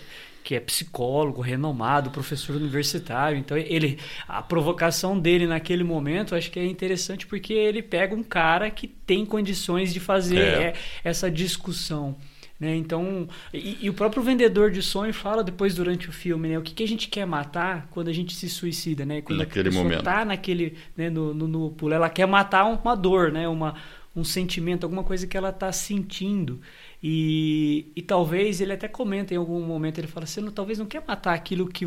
que 0.48 0.54
é 0.54 0.60
psicólogo, 0.60 1.42
renomado, 1.42 2.08
professor 2.08 2.56
universitário. 2.56 3.36
Então 3.36 3.54
ele 3.54 3.98
a 4.26 4.40
provocação 4.40 5.20
dele 5.20 5.46
naquele 5.46 5.84
momento, 5.84 6.34
acho 6.34 6.50
que 6.50 6.58
é 6.58 6.64
interessante 6.64 7.26
porque 7.26 7.52
ele 7.52 7.82
pega 7.82 8.14
um 8.14 8.22
cara 8.22 8.70
que 8.70 8.88
tem 8.88 9.26
condições 9.26 9.92
de 9.92 10.00
fazer 10.00 10.38
é. 10.38 10.62
É, 10.62 10.74
essa 11.04 11.30
discussão. 11.30 12.16
Né? 12.58 12.74
Então, 12.76 13.28
e, 13.52 13.76
e, 13.82 13.90
o 13.90 13.92
próprio 13.92 14.22
vendedor 14.22 14.70
de 14.70 14.80
sonho 14.80 15.12
fala 15.12 15.44
depois 15.44 15.74
durante 15.74 16.08
o 16.08 16.12
filme, 16.12 16.48
né? 16.48 16.58
O 16.58 16.62
que, 16.62 16.72
que 16.74 16.82
a 16.82 16.88
gente 16.88 17.08
quer 17.08 17.26
matar 17.26 17.86
quando 17.90 18.08
a 18.08 18.12
gente 18.12 18.34
se 18.34 18.48
suicida, 18.48 19.04
né? 19.04 19.20
Quando 19.20 19.40
naquele 19.40 19.68
a 19.68 19.72
momento. 19.72 20.02
tá 20.02 20.24
naquele, 20.24 20.76
né, 20.96 21.10
no, 21.10 21.34
no, 21.34 21.46
no 21.46 21.70
pulo, 21.72 21.92
ela 21.92 22.08
quer 22.08 22.26
matar 22.26 22.64
uma 22.64 22.96
dor, 22.96 23.30
né? 23.30 23.46
Uma, 23.46 23.74
um 24.16 24.24
sentimento, 24.24 24.84
alguma 24.84 25.04
coisa 25.04 25.26
que 25.26 25.36
ela 25.36 25.50
está 25.50 25.70
sentindo. 25.70 26.60
E, 27.02 27.92
e 27.94 28.02
talvez 28.02 28.60
ele 28.60 28.72
até 28.72 28.88
comenta 28.88 29.32
em 29.32 29.36
algum 29.36 29.60
momento, 29.64 29.98
ele 29.98 30.08
fala, 30.08 30.26
você 30.26 30.40
não, 30.40 30.50
talvez 30.50 30.78
não 30.78 30.86
quer 30.86 31.02
matar 31.06 31.34
aquilo 31.34 31.68
que 31.68 31.86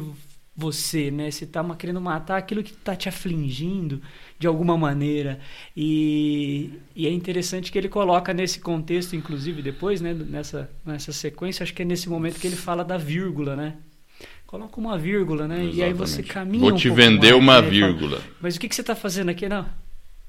você, 0.56 1.10
né? 1.10 1.32
Você 1.32 1.46
está 1.46 1.64
querendo 1.76 2.02
matar 2.02 2.38
aquilo 2.38 2.64
que 2.64 2.72
está 2.72 2.96
te 2.96 3.08
afligindo 3.08 4.02
de 4.38 4.48
alguma 4.48 4.78
maneira. 4.78 5.40
E, 5.76 6.80
e, 6.96 7.08
é 7.08 7.12
interessante 7.12 7.72
que 7.72 7.78
ele 7.78 7.90
coloca 7.90 8.34
nesse 8.34 8.60
contexto, 8.60 9.16
inclusive 9.16 9.62
depois, 9.62 10.02
né? 10.02 10.14
Nessa, 10.14 10.70
nessa 10.86 11.12
sequência, 11.12 11.64
acho 11.64 11.74
que 11.74 11.82
é 11.82 11.86
nesse 11.86 12.10
momento 12.10 12.40
que 12.40 12.48
ele 12.48 12.56
fala 12.56 12.84
da 12.84 12.98
vírgula, 12.98 13.56
né? 13.56 13.78
Coloca 14.46 14.80
uma 14.80 14.98
vírgula, 14.98 15.48
né? 15.48 15.56
Exatamente. 15.56 15.78
E 15.78 15.84
aí 15.84 15.94
você 15.94 16.22
caminha 16.22 16.62
Vou 16.62 16.74
um 16.74 16.76
te 16.76 16.90
vender 16.90 17.32
mais, 17.32 17.44
uma 17.44 17.62
né? 17.62 17.70
vírgula. 17.70 18.18
Fala, 18.20 18.34
Mas 18.42 18.56
o 18.56 18.60
que, 18.60 18.68
que 18.68 18.76
você 18.76 18.82
está 18.82 18.96
fazendo 18.96 19.30
aqui? 19.30 19.48
Não, 19.48 19.66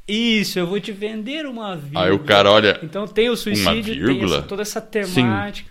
isso, 0.07 0.59
eu 0.59 0.67
vou 0.67 0.81
te 0.81 0.93
vender 0.93 1.47
uma 1.47 1.77
vírgula. 1.77 2.05
Aí 2.05 2.11
o 2.13 2.19
cara 2.19 2.51
olha. 2.51 2.79
Então 2.83 3.07
tem 3.07 3.31
o 3.31 3.37
suicídio, 3.37 4.07
tem 4.07 4.25
essa, 4.25 4.43
toda 4.43 4.63
essa 4.63 4.81
temática. 4.81 5.71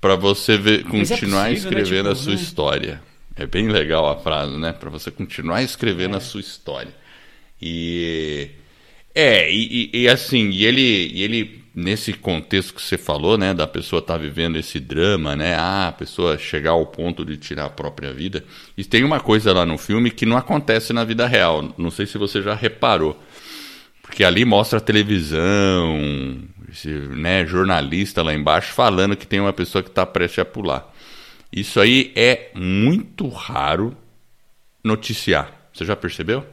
Para 0.00 0.14
você 0.14 0.56
ver, 0.56 0.84
continuar 0.84 1.50
é 1.50 1.54
possível, 1.54 1.70
escrevendo 1.70 2.04
né? 2.06 2.10
a 2.10 2.14
tipo, 2.14 2.24
sua 2.24 2.34
né? 2.34 2.40
história. 2.40 3.02
É 3.34 3.46
bem 3.46 3.68
legal 3.68 4.08
a 4.08 4.16
frase, 4.16 4.56
né? 4.56 4.72
Para 4.72 4.90
você 4.90 5.10
continuar 5.10 5.62
escrevendo 5.62 6.14
É. 6.14 6.18
a 6.18 6.20
sua 6.20 6.40
história. 6.40 6.94
E 7.60 8.50
É, 9.14 9.50
e, 9.50 9.90
e, 9.94 10.02
e 10.02 10.08
assim, 10.08 10.50
e 10.50 10.66
ele, 10.66 11.10
e 11.14 11.22
ele, 11.22 11.64
nesse 11.74 12.12
contexto 12.12 12.74
que 12.74 12.82
você 12.82 12.98
falou, 12.98 13.38
né, 13.38 13.54
da 13.54 13.66
pessoa 13.66 14.00
estar 14.00 14.14
tá 14.14 14.18
vivendo 14.18 14.56
esse 14.58 14.78
drama, 14.78 15.34
né, 15.34 15.54
ah, 15.54 15.88
a 15.88 15.92
pessoa 15.92 16.36
chegar 16.36 16.72
ao 16.72 16.84
ponto 16.84 17.24
de 17.24 17.38
tirar 17.38 17.64
a 17.64 17.70
própria 17.70 18.12
vida, 18.12 18.44
e 18.76 18.84
tem 18.84 19.02
uma 19.04 19.18
coisa 19.18 19.54
lá 19.54 19.64
no 19.64 19.78
filme 19.78 20.10
que 20.10 20.26
não 20.26 20.36
acontece 20.36 20.92
na 20.92 21.02
vida 21.02 21.26
real, 21.26 21.74
não 21.78 21.90
sei 21.90 22.04
se 22.04 22.18
você 22.18 22.42
já 22.42 22.54
reparou, 22.54 23.18
porque 24.06 24.22
ali 24.22 24.44
mostra 24.44 24.78
a 24.78 24.80
televisão, 24.80 25.98
esse, 26.70 26.88
né, 26.88 27.44
jornalista 27.44 28.22
lá 28.22 28.32
embaixo 28.32 28.72
falando 28.72 29.16
que 29.16 29.26
tem 29.26 29.40
uma 29.40 29.52
pessoa 29.52 29.82
que 29.82 29.90
está 29.90 30.06
prestes 30.06 30.38
a 30.38 30.44
pular. 30.44 30.94
Isso 31.52 31.80
aí 31.80 32.12
é 32.14 32.50
muito 32.54 33.28
raro 33.28 33.96
noticiar. 34.82 35.50
Você 35.72 35.84
já 35.84 35.96
percebeu? 35.96 36.46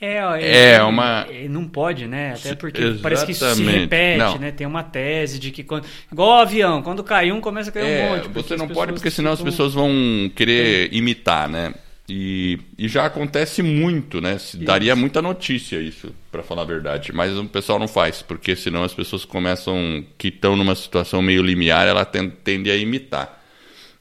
É, 0.00 0.24
ó, 0.24 0.36
é 0.36 0.82
uma. 0.82 1.26
Não 1.48 1.66
pode, 1.66 2.06
né? 2.06 2.34
Até 2.34 2.54
porque 2.54 2.78
Exatamente. 2.78 3.02
parece 3.02 3.24
que 3.24 3.32
isso 3.32 3.54
se 3.54 3.62
repete, 3.62 4.18
não. 4.18 4.38
né? 4.38 4.52
Tem 4.52 4.66
uma 4.66 4.82
tese 4.82 5.38
de 5.38 5.50
que 5.50 5.64
quando. 5.64 5.86
Igual 6.12 6.28
o 6.28 6.42
avião, 6.42 6.82
quando 6.82 7.02
cai 7.02 7.32
um, 7.32 7.40
começa 7.40 7.70
a 7.70 7.72
cair 7.72 7.86
é, 7.86 8.06
um 8.06 8.16
monte. 8.16 8.28
Você 8.28 8.56
não 8.56 8.68
pode, 8.68 8.92
porque 8.92 9.10
senão 9.10 9.32
as 9.32 9.40
pessoas 9.40 9.72
vão 9.72 9.90
querer 10.34 10.92
é. 10.92 10.94
imitar, 10.94 11.48
né? 11.48 11.72
E, 12.06 12.58
e, 12.76 12.86
já 12.86 13.06
acontece 13.06 13.62
muito, 13.62 14.20
né? 14.20 14.36
Isso. 14.36 14.58
Daria 14.58 14.94
muita 14.94 15.22
notícia 15.22 15.80
isso, 15.80 16.14
para 16.30 16.42
falar 16.42 16.62
a 16.62 16.66
verdade. 16.66 17.12
Mas 17.12 17.36
o 17.36 17.46
pessoal 17.46 17.78
não 17.78 17.88
faz, 17.88 18.20
porque 18.20 18.54
senão 18.54 18.84
as 18.84 18.92
pessoas 18.92 19.24
começam, 19.24 20.04
que 20.18 20.28
estão 20.28 20.54
numa 20.54 20.74
situação 20.74 21.22
meio 21.22 21.42
limiar, 21.42 21.86
ela 21.86 22.04
tende 22.04 22.70
a 22.70 22.76
imitar. 22.76 23.42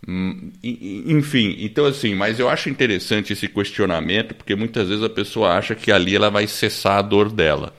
Hum, 0.05 0.51
enfim, 0.61 1.55
então 1.59 1.85
assim, 1.85 2.13
mas 2.13 2.37
eu 2.37 2.49
acho 2.49 2.69
interessante 2.69 3.31
esse 3.31 3.47
questionamento, 3.47 4.35
porque 4.35 4.53
muitas 4.53 4.89
vezes 4.89 5.01
a 5.01 5.09
pessoa 5.09 5.53
acha 5.53 5.73
que 5.73 5.93
ali 5.93 6.13
ela 6.13 6.29
vai 6.29 6.45
cessar 6.45 6.97
a 6.97 7.01
dor 7.01 7.31
dela. 7.31 7.73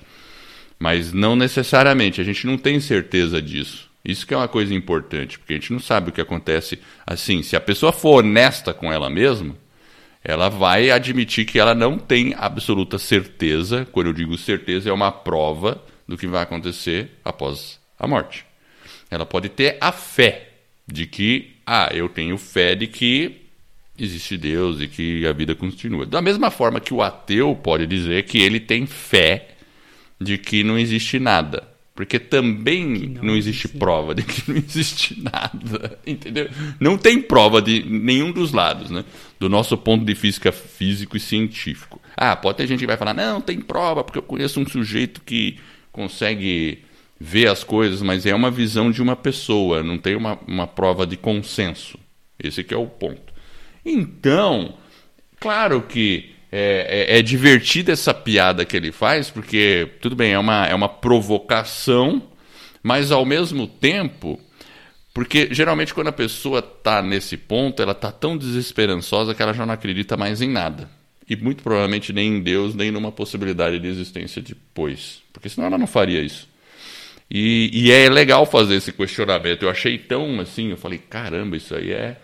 Mas 0.79 1.13
não 1.13 1.37
necessariamente, 1.37 2.23
a 2.23 2.25
gente 2.25 2.47
não 2.47 2.57
tem 2.57 2.81
certeza 2.81 3.43
disso. 3.43 3.91
Isso 4.03 4.27
que 4.27 4.33
é 4.33 4.37
uma 4.37 4.49
coisa 4.49 4.75
importante, 4.75 5.39
porque 5.39 5.53
a 5.53 5.57
gente 5.57 5.73
não 5.73 5.81
sabe 5.81 6.09
o 6.09 6.13
que 6.13 6.21
acontece 6.21 6.79
assim. 7.07 7.43
Se 7.43 7.57
a 7.57 7.61
pessoa 7.61 7.93
for 7.93 8.23
honesta 8.23 8.73
com 8.73 8.93
ela 8.93 9.11
mesma, 9.11 9.55
ela 10.25 10.49
vai 10.49 10.91
admitir 10.91 11.45
que 11.45 11.59
ela 11.59 11.75
não 11.75 11.99
tem 11.99 12.35
absoluta 12.39 12.99
certeza. 12.99 13.87
Quando 13.93 14.07
eu 14.07 14.13
digo 14.15 14.39
certeza, 14.39 14.89
é 14.89 14.93
uma 14.93 15.13
prova 15.13 15.83
do 16.09 16.17
que 16.17 16.27
vai 16.27 16.43
acontecer 16.43 17.11
após 17.23 17.79
a 17.99 18.09
morte. 18.09 18.47
Ela 19.11 19.27
pode 19.27 19.51
ter 19.51 19.77
a 19.81 19.93
fé 19.93 20.49
de 20.87 21.07
que, 21.07 21.55
ah, 21.67 21.91
eu 21.93 22.09
tenho 22.09 22.39
fé 22.39 22.75
de 22.75 22.87
que 22.87 23.43
existe 23.99 24.39
Deus 24.39 24.81
e 24.81 24.89
que 24.89 25.27
a 25.27 25.33
vida 25.33 25.55
continua. 25.55 26.07
Da 26.07 26.23
mesma 26.23 26.51
forma 26.51 26.81
que 26.81 26.95
o 26.95 27.03
ateu 27.03 27.55
pode 27.55 27.87
dizer 27.87 28.25
que 28.25 28.41
ele 28.41 28.59
tem 28.59 28.87
fé 28.87 29.51
de 30.19 30.39
que 30.39 30.65
não 30.65 30.79
existe 30.79 31.19
nada. 31.19 31.69
Porque 31.95 32.19
também 32.19 33.09
não, 33.09 33.23
não, 33.23 33.37
existe 33.37 33.69
prova 33.69 34.17
de 34.17 34.25
que 34.25 34.51
não 34.51 34.57
existe 34.57 35.17
nada, 35.23 35.97
entendeu? 36.05 36.51
Não 36.81 36.99
tem 36.99 37.23
prova 37.23 37.63
de 37.63 37.85
nenhum 37.85 38.33
dos 38.33 38.53
lados, 38.53 38.91
né? 38.91 39.05
Do 39.39 39.49
nosso 39.49 39.79
ponto 39.79 40.05
de 40.05 40.15
física 40.17 40.51
físico 40.51 41.17
e 41.17 41.21
científico. 41.21 42.01
Ah, 42.17 42.35
pode 42.35 42.59
ter 42.59 42.67
gente 42.67 42.81
que 42.81 42.87
vai 42.87 42.97
falar, 42.97 43.15
não, 43.15 43.41
tem 43.41 43.61
prova, 43.61 44.03
porque 44.03 44.19
eu 44.19 44.23
conheço 44.23 44.61
um 44.61 44.67
sujeito 44.67 45.21
que 45.21 45.59
consegue 45.93 46.83
ver 47.21 47.47
as 47.47 47.63
coisas, 47.63 48.03
mas 48.03 48.27
é 48.27 48.35
uma 48.35 48.51
visão 48.51 48.91
de 48.91 49.01
uma 49.01 49.15
pessoa, 49.15 49.83
não 49.83 49.97
tem 49.97 50.17
uma, 50.17 50.37
uma 50.49 50.67
prova 50.67 51.07
de 51.07 51.17
consenso. 51.17 51.97
Esse 52.43 52.65
que 52.65 52.75
é 52.75 52.77
o 52.77 52.87
ponto. 52.87 53.33
Então, 53.85 54.75
claro 55.39 55.83
que 55.83 56.34
é, 56.57 57.15
é, 57.15 57.19
é 57.19 57.23
divertida 57.23 57.91
essa 57.91 58.15
piada 58.15 58.65
que 58.65 58.77
ele 58.77 58.93
faz, 58.93 59.29
porque, 59.29 59.91
tudo 60.01 60.15
bem, 60.15 60.35
é 60.35 60.39
uma, 60.39 60.65
é 60.65 60.73
uma 60.73 60.89
provocação, 60.89 62.23
mas 62.81 63.11
ao 63.11 63.25
mesmo 63.25 63.67
tempo. 63.67 64.39
Porque 65.13 65.49
geralmente 65.51 65.93
quando 65.93 66.09
a 66.09 66.13
pessoa 66.13 66.61
está 66.61 67.03
nesse 67.03 67.37
ponto, 67.37 67.83
ela 67.83 67.91
está 67.91 68.13
tão 68.13 68.37
desesperançosa 68.37 69.35
que 69.35 69.43
ela 69.43 69.53
já 69.53 69.67
não 69.67 69.75
acredita 69.75 70.17
mais 70.17 70.41
em 70.41 70.49
nada. 70.49 70.89
E 71.29 71.35
muito 71.35 71.61
provavelmente 71.61 72.13
nem 72.13 72.37
em 72.37 72.41
Deus, 72.41 72.73
nem 72.73 72.93
numa 72.93 73.11
possibilidade 73.11 73.81
de 73.81 73.89
existência 73.89 74.41
depois. 74.41 75.23
Porque 75.33 75.49
senão 75.49 75.67
ela 75.67 75.79
não 75.79 75.89
faria 75.89 76.21
isso. 76.21 76.49
E, 77.29 77.71
e 77.73 77.91
é 77.91 78.09
legal 78.09 78.47
fazer 78.47 78.77
esse 78.77 78.93
questionamento. 78.93 79.65
Eu 79.65 79.71
achei 79.71 79.99
tão 79.99 80.39
assim, 80.39 80.71
eu 80.71 80.77
falei, 80.77 80.99
caramba, 80.99 81.57
isso 81.57 81.75
aí 81.75 81.91
é 81.91 82.17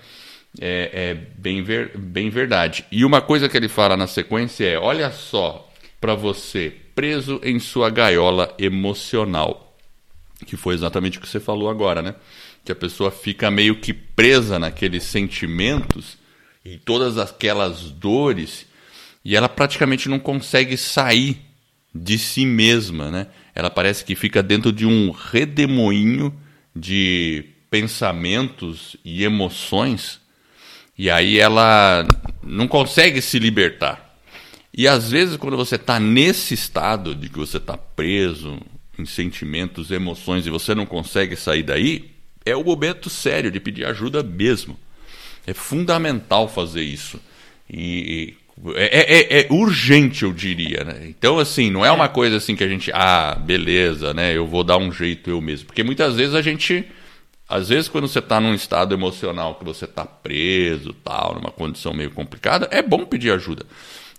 é, 0.59 0.91
é 0.93 1.15
bem, 1.15 1.63
ver, 1.63 1.97
bem 1.97 2.31
verdade. 2.31 2.85
E 2.91 3.05
uma 3.05 3.21
coisa 3.21 3.49
que 3.49 3.57
ele 3.57 3.69
fala 3.69 3.97
na 3.97 4.07
sequência 4.07 4.65
é: 4.65 4.79
olha 4.79 5.11
só 5.11 5.71
para 6.01 6.15
você, 6.15 6.75
preso 6.95 7.41
em 7.43 7.59
sua 7.59 7.91
gaiola 7.91 8.55
emocional. 8.59 9.77
Que 10.47 10.57
foi 10.57 10.75
exatamente 10.75 11.19
o 11.19 11.21
que 11.21 11.29
você 11.29 11.39
falou 11.39 11.69
agora, 11.69 12.01
né? 12.01 12.15
Que 12.65 12.73
a 12.73 12.77
pessoa 12.77 13.11
fica 13.11 13.51
meio 13.51 13.77
que 13.77 13.93
presa 13.93 14.59
naqueles 14.59 15.05
sentimentos 15.05 16.17
e 16.65 16.79
todas 16.79 17.19
aquelas 17.19 17.91
dores 17.91 18.67
e 19.25 19.37
ela 19.37 19.49
praticamente 19.49 20.09
não 20.09 20.19
consegue 20.19 20.77
sair 20.77 21.41
de 21.95 22.19
si 22.19 22.47
mesma, 22.47 23.11
né? 23.11 23.27
Ela 23.55 23.69
parece 23.69 24.05
que 24.05 24.15
fica 24.15 24.43
dentro 24.43 24.73
de 24.73 24.87
um 24.87 25.11
redemoinho 25.11 26.35
de 26.75 27.45
pensamentos 27.71 28.97
e 29.05 29.25
emoções 29.25 30.20
e 31.01 31.09
aí 31.09 31.39
ela 31.41 32.07
não 32.43 32.69
consegue 32.69 33.23
se 33.23 33.39
libertar. 33.39 34.19
E 34.77 34.87
às 34.87 35.11
vezes, 35.11 35.39
quando 35.39 35.57
você 35.57 35.77
está 35.77 35.99
nesse 35.99 36.53
estado 36.53 37.15
de 37.15 37.31
que 37.31 37.39
você 37.39 37.57
está 37.57 37.75
preso 37.75 38.61
em 38.99 39.07
sentimentos, 39.07 39.91
emoções 39.91 40.47
e 40.47 40.51
você 40.51 40.75
não 40.75 40.85
consegue 40.85 41.37
sair 41.37 41.63
daí, 41.63 42.11
é 42.45 42.55
o 42.55 42.63
momento 42.63 43.09
sério 43.09 43.51
de 43.51 43.59
pedir 43.59 43.87
ajuda 43.87 44.23
mesmo. 44.23 44.79
É 45.47 45.55
fundamental 45.55 46.47
fazer 46.47 46.83
isso. 46.83 47.19
E 47.67 48.35
é, 48.75 49.39
é, 49.39 49.41
é 49.41 49.47
urgente, 49.51 50.25
eu 50.25 50.35
diria. 50.35 50.85
Né? 50.85 51.07
Então, 51.09 51.39
assim, 51.39 51.71
não 51.71 51.83
é 51.83 51.91
uma 51.91 52.11
coisa 52.11 52.37
assim 52.37 52.55
que 52.55 52.63
a 52.63 52.69
gente, 52.69 52.93
ah, 52.93 53.39
beleza, 53.43 54.13
né? 54.13 54.37
Eu 54.37 54.47
vou 54.47 54.63
dar 54.63 54.77
um 54.77 54.93
jeito 54.93 55.31
eu 55.31 55.41
mesmo. 55.41 55.65
Porque 55.65 55.83
muitas 55.83 56.17
vezes 56.17 56.35
a 56.35 56.43
gente 56.43 56.85
às 57.51 57.69
vezes, 57.69 57.89
quando 57.89 58.07
você 58.07 58.21
está 58.21 58.41
num 58.41 58.55
estado 58.55 58.95
emocional 58.95 59.57
que 59.57 59.65
você 59.65 59.85
está 59.85 60.07
preso, 60.07 60.93
tal, 60.93 61.35
numa 61.35 61.51
condição 61.51 61.93
meio 61.93 62.13
complicada, 62.13 62.69
é 62.71 62.81
bom 62.81 63.05
pedir 63.05 63.33
ajuda. 63.33 63.67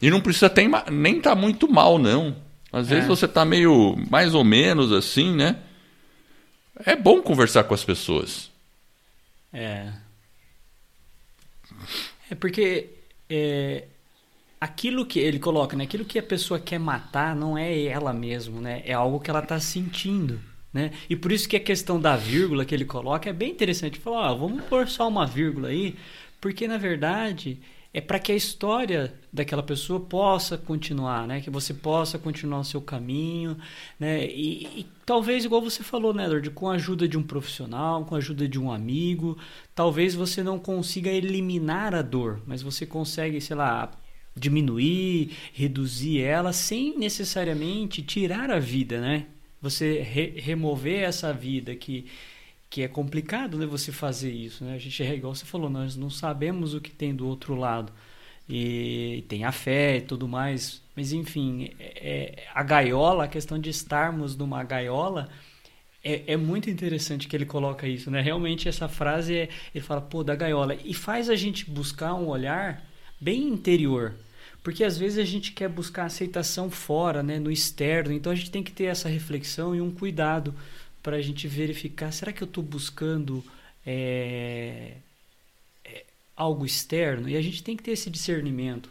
E 0.01 0.11
não 0.11 0.19
precisa 0.19 0.49
ter, 0.49 0.69
nem 0.91 1.17
estar 1.17 1.29
tá 1.29 1.35
muito 1.35 1.71
mal, 1.71 1.97
não. 1.97 2.35
Às 2.73 2.89
vezes 2.89 3.05
é. 3.05 3.07
você 3.07 3.25
está 3.25 3.45
meio 3.45 3.95
mais 4.09 4.35
ou 4.35 4.43
menos 4.43 4.91
assim, 4.91 5.33
né? 5.33 5.59
É 6.85 6.93
bom 6.93 7.21
conversar 7.21 7.63
com 7.63 7.73
as 7.73 7.85
pessoas. 7.85 8.51
É. 9.53 9.93
É 12.29 12.35
porque 12.35 12.89
é, 13.29 13.85
aquilo 14.59 15.05
que 15.05 15.19
ele 15.19 15.39
coloca, 15.39 15.77
né? 15.77 15.85
Aquilo 15.85 16.03
que 16.03 16.19
a 16.19 16.23
pessoa 16.23 16.59
quer 16.59 16.79
matar 16.79 17.33
não 17.33 17.57
é 17.57 17.81
ela 17.83 18.11
mesma, 18.11 18.59
né? 18.59 18.81
É 18.85 18.91
algo 18.91 19.21
que 19.21 19.29
ela 19.29 19.39
está 19.39 19.57
sentindo. 19.57 20.50
Né? 20.73 20.91
E 21.09 21.15
por 21.15 21.31
isso 21.31 21.49
que 21.49 21.57
a 21.57 21.59
questão 21.59 21.99
da 21.99 22.15
vírgula 22.15 22.63
que 22.63 22.73
ele 22.73 22.85
coloca 22.85 23.29
é 23.29 23.33
bem 23.33 23.51
interessante. 23.51 23.99
Falar, 23.99 24.33
vamos 24.33 24.63
pôr 24.65 24.87
só 24.87 25.07
uma 25.07 25.25
vírgula 25.25 25.67
aí, 25.67 25.95
porque 26.39 26.67
na 26.67 26.77
verdade 26.77 27.59
é 27.93 27.99
para 27.99 28.19
que 28.19 28.31
a 28.31 28.35
história 28.35 29.13
daquela 29.33 29.61
pessoa 29.61 29.99
possa 29.99 30.57
continuar, 30.57 31.27
né? 31.27 31.41
Que 31.41 31.49
você 31.49 31.73
possa 31.73 32.17
continuar 32.17 32.59
o 32.59 32.63
seu 32.63 32.81
caminho, 32.81 33.57
né? 33.99 34.25
E, 34.27 34.63
e 34.79 34.87
talvez, 35.05 35.43
igual 35.43 35.61
você 35.61 35.83
falou, 35.83 36.13
né, 36.13 36.25
Lord, 36.25 36.51
com 36.51 36.69
a 36.69 36.75
ajuda 36.75 37.05
de 37.05 37.17
um 37.17 37.23
profissional, 37.23 38.05
com 38.05 38.15
a 38.15 38.19
ajuda 38.19 38.47
de 38.47 38.57
um 38.57 38.71
amigo, 38.71 39.37
talvez 39.75 40.15
você 40.15 40.41
não 40.41 40.57
consiga 40.57 41.09
eliminar 41.09 41.93
a 41.93 42.01
dor, 42.01 42.41
mas 42.45 42.61
você 42.61 42.85
consegue, 42.85 43.41
sei 43.41 43.57
lá, 43.57 43.91
diminuir, 44.35 45.35
reduzir 45.53 46.21
ela 46.21 46.53
sem 46.53 46.97
necessariamente 46.97 48.01
tirar 48.01 48.49
a 48.49 48.59
vida, 48.59 49.01
né? 49.01 49.25
Você 49.61 50.01
re 50.01 50.39
remover 50.39 51.03
essa 51.03 51.33
vida 51.33 51.75
que 51.75 52.07
que 52.69 52.83
é 52.83 52.87
complicado, 52.87 53.57
né, 53.57 53.65
você 53.65 53.91
fazer 53.91 54.31
isso, 54.31 54.63
né? 54.63 54.75
A 54.75 54.77
gente 54.77 55.03
é 55.03 55.13
igual 55.13 55.35
você 55.35 55.45
falou, 55.45 55.69
nós 55.69 55.97
não 55.97 56.09
sabemos 56.09 56.73
o 56.73 56.79
que 56.79 56.89
tem 56.89 57.13
do 57.13 57.27
outro 57.27 57.53
lado. 57.53 57.91
E 58.49 59.25
tem 59.27 59.43
a 59.43 59.51
fé 59.51 59.97
e 59.97 60.01
tudo 60.01 60.25
mais, 60.27 60.81
mas 60.95 61.11
enfim, 61.11 61.71
é, 61.79 62.43
a 62.53 62.63
gaiola, 62.63 63.25
a 63.25 63.27
questão 63.27 63.59
de 63.59 63.69
estarmos 63.69 64.37
numa 64.37 64.63
gaiola, 64.63 65.29
é, 66.03 66.33
é, 66.33 66.37
muito 66.37 66.69
interessante 66.69 67.27
que 67.27 67.35
ele 67.35 67.45
coloca 67.45 67.87
isso, 67.87 68.09
né? 68.09 68.21
Realmente 68.21 68.67
essa 68.67 68.87
frase, 68.87 69.35
é, 69.35 69.49
ele 69.75 69.83
fala, 69.83 70.01
pô, 70.01 70.23
da 70.23 70.35
gaiola. 70.35 70.75
E 70.83 70.93
faz 70.93 71.29
a 71.29 71.35
gente 71.35 71.69
buscar 71.69 72.13
um 72.13 72.27
olhar 72.27 72.83
bem 73.19 73.43
interior. 73.49 74.15
Porque 74.63 74.83
às 74.83 74.97
vezes 74.97 75.17
a 75.17 75.23
gente 75.23 75.51
quer 75.53 75.69
buscar 75.69 76.05
aceitação 76.05 76.69
fora, 76.69 77.23
né, 77.23 77.39
no 77.39 77.51
externo. 77.51 78.13
Então 78.13 78.31
a 78.31 78.35
gente 78.35 78.51
tem 78.51 78.63
que 78.63 78.71
ter 78.71 78.85
essa 78.85 79.09
reflexão 79.09 79.75
e 79.75 79.81
um 79.81 79.91
cuidado 79.91 80.53
para 81.01 81.17
a 81.17 81.21
gente 81.21 81.47
verificar: 81.47 82.11
será 82.11 82.31
que 82.31 82.43
eu 82.43 82.47
estou 82.47 82.63
buscando 82.63 83.43
é, 83.85 84.93
é, 85.83 86.05
algo 86.35 86.65
externo? 86.65 87.27
E 87.27 87.35
a 87.35 87.41
gente 87.41 87.63
tem 87.63 87.75
que 87.75 87.83
ter 87.83 87.91
esse 87.91 88.09
discernimento, 88.09 88.89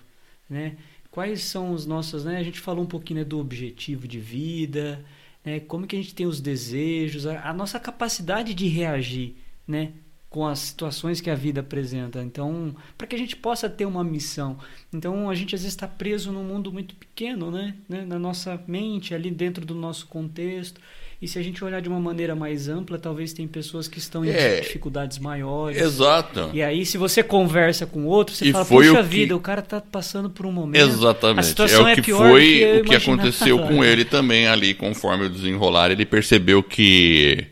né? 0.49 0.77
quais 1.11 1.43
são 1.43 1.73
os 1.73 1.87
nossos, 1.87 2.25
né? 2.25 2.39
A 2.39 2.43
gente 2.43 2.61
falou 2.61 2.85
um 2.85 2.89
pouquinho 2.89 3.21
né, 3.21 3.25
do 3.25 3.39
objetivo 3.39 4.07
de 4.07 4.19
vida, 4.19 5.05
né? 5.45 5.61
Como 5.61 5.87
que 5.87 5.97
a 5.97 5.99
gente 5.99 6.15
tem 6.15 6.27
os 6.27 6.41
desejos, 6.41 7.27
a, 7.27 7.49
a 7.49 7.53
nossa 7.53 7.81
capacidade 7.81 8.55
de 8.55 8.69
reagir, 8.69 9.35
né? 9.67 9.93
Com 10.31 10.47
as 10.47 10.61
situações 10.61 11.21
que 11.21 11.29
a 11.29 11.35
vida 11.35 11.61
apresenta. 11.61 12.23
Então, 12.23 12.75
para 12.97 13.09
que 13.09 13.17
a 13.17 13.19
gente 13.19 13.35
possa 13.35 13.69
ter 13.69 13.85
uma 13.85 14.05
missão. 14.05 14.57
Então, 14.95 15.29
a 15.29 15.35
gente 15.35 15.57
às 15.57 15.63
vezes 15.63 15.75
está 15.75 15.89
preso 15.89 16.31
num 16.31 16.45
mundo 16.45 16.73
muito 16.73 16.95
pequeno, 16.95 17.51
né? 17.51 17.75
né? 17.89 18.05
Na 18.07 18.17
nossa 18.19 18.59
mente, 18.69 19.13
ali 19.13 19.29
dentro 19.29 19.67
do 19.67 19.75
nosso 19.75 20.07
contexto. 20.07 20.81
E 21.21 21.27
se 21.27 21.37
a 21.37 21.43
gente 21.43 21.63
olhar 21.65 21.83
de 21.83 21.89
uma 21.89 21.99
maneira 21.99 22.35
mais 22.37 22.69
ampla, 22.69 22.97
talvez 22.97 23.33
tem 23.33 23.47
pessoas 23.47 23.89
que 23.89 23.99
estão 23.99 24.25
em 24.25 24.31
é, 24.31 24.61
dificuldades 24.61 25.19
maiores. 25.19 25.83
Exato. 25.83 26.49
E 26.55 26.63
aí, 26.63 26.87
se 26.87 26.97
você 26.97 27.25
conversa 27.25 27.85
com 27.85 28.07
outro, 28.07 28.35
você 28.35 28.47
e 28.47 28.53
fala, 28.53 28.65
puxa 28.65 29.01
o 29.01 29.03
vida, 29.03 29.37
o 29.37 29.41
cara 29.41 29.61
está 29.61 29.81
passando 29.81 30.31
por 30.31 30.47
um 30.47 30.53
momento. 30.53 30.81
Exatamente. 30.81 31.41
A 31.41 31.43
situação 31.43 31.89
é 31.89 31.93
o 31.93 32.03
que 32.03 32.13
é 32.13 32.15
foi 32.15 32.59
que 32.59 32.81
o 32.81 32.85
que 32.85 32.95
aconteceu 32.95 33.59
com 33.59 33.83
ele 33.85 34.05
também 34.05 34.47
ali, 34.47 34.75
conforme 34.75 35.27
o 35.27 35.29
desenrolar, 35.29 35.91
ele 35.91 36.07
percebeu 36.07 36.63
que 36.63 37.49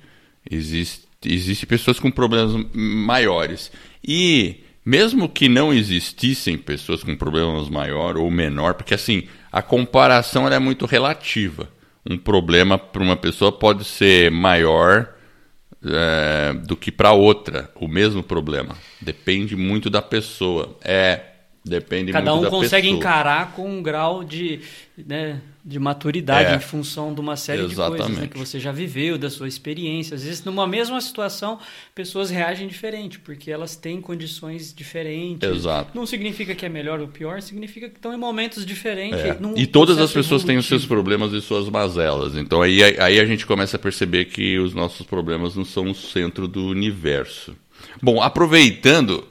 existe 0.48 1.07
Existem 1.24 1.68
pessoas 1.68 1.98
com 1.98 2.10
problemas 2.10 2.66
maiores. 2.72 3.72
E 4.06 4.62
mesmo 4.84 5.28
que 5.28 5.48
não 5.48 5.72
existissem 5.72 6.56
pessoas 6.56 7.02
com 7.02 7.16
problemas 7.16 7.68
maior 7.68 8.16
ou 8.16 8.30
menor, 8.30 8.74
porque 8.74 8.94
assim, 8.94 9.24
a 9.52 9.60
comparação 9.60 10.48
é 10.48 10.58
muito 10.58 10.86
relativa. 10.86 11.68
Um 12.08 12.16
problema 12.16 12.78
para 12.78 13.02
uma 13.02 13.16
pessoa 13.16 13.52
pode 13.52 13.84
ser 13.84 14.30
maior 14.30 15.14
é, 15.84 16.54
do 16.54 16.76
que 16.76 16.90
para 16.90 17.12
outra, 17.12 17.70
o 17.74 17.86
mesmo 17.86 18.22
problema. 18.22 18.76
Depende 19.00 19.56
muito 19.56 19.90
da 19.90 20.00
pessoa. 20.00 20.78
É, 20.82 21.20
depende 21.68 22.12
Cada 22.12 22.34
um 22.34 22.44
consegue 22.48 22.88
encarar 22.88 23.52
com 23.52 23.68
um 23.70 23.82
grau 23.82 24.24
de, 24.24 24.60
né, 24.96 25.40
de 25.64 25.78
maturidade 25.78 26.52
é, 26.52 26.56
em 26.56 26.60
função 26.60 27.12
de 27.12 27.20
uma 27.20 27.36
série 27.36 27.62
exatamente. 27.62 27.96
de 27.96 27.98
coisas 27.98 28.18
né, 28.18 28.26
que 28.28 28.38
você 28.38 28.58
já 28.58 28.72
viveu, 28.72 29.18
da 29.18 29.28
sua 29.28 29.46
experiência. 29.46 30.14
Às 30.14 30.24
vezes, 30.24 30.44
numa 30.44 30.66
mesma 30.66 31.00
situação, 31.00 31.58
pessoas 31.94 32.30
reagem 32.30 32.66
diferente, 32.66 33.18
porque 33.18 33.50
elas 33.50 33.76
têm 33.76 34.00
condições 34.00 34.72
diferentes. 34.74 35.48
Exato. 35.48 35.90
Não 35.94 36.06
significa 36.06 36.54
que 36.54 36.64
é 36.64 36.68
melhor 36.68 37.00
ou 37.00 37.08
pior, 37.08 37.42
significa 37.42 37.88
que 37.88 37.96
estão 37.96 38.14
em 38.14 38.16
momentos 38.16 38.64
diferentes. 38.64 39.20
É. 39.20 39.38
E 39.56 39.66
todas 39.66 39.98
as 39.98 40.10
pessoas 40.10 40.42
evolutivo. 40.42 40.46
têm 40.46 40.56
os 40.56 40.66
seus 40.66 40.86
problemas 40.86 41.32
e 41.32 41.40
suas 41.42 41.68
mazelas. 41.68 42.34
Então 42.34 42.62
aí, 42.62 42.82
aí 42.82 43.20
a 43.20 43.26
gente 43.26 43.44
começa 43.44 43.76
a 43.76 43.78
perceber 43.78 44.24
que 44.24 44.58
os 44.58 44.72
nossos 44.72 45.06
problemas 45.06 45.54
não 45.54 45.64
são 45.64 45.90
o 45.90 45.94
centro 45.94 46.48
do 46.48 46.66
universo. 46.66 47.54
Bom, 48.02 48.22
aproveitando 48.22 49.26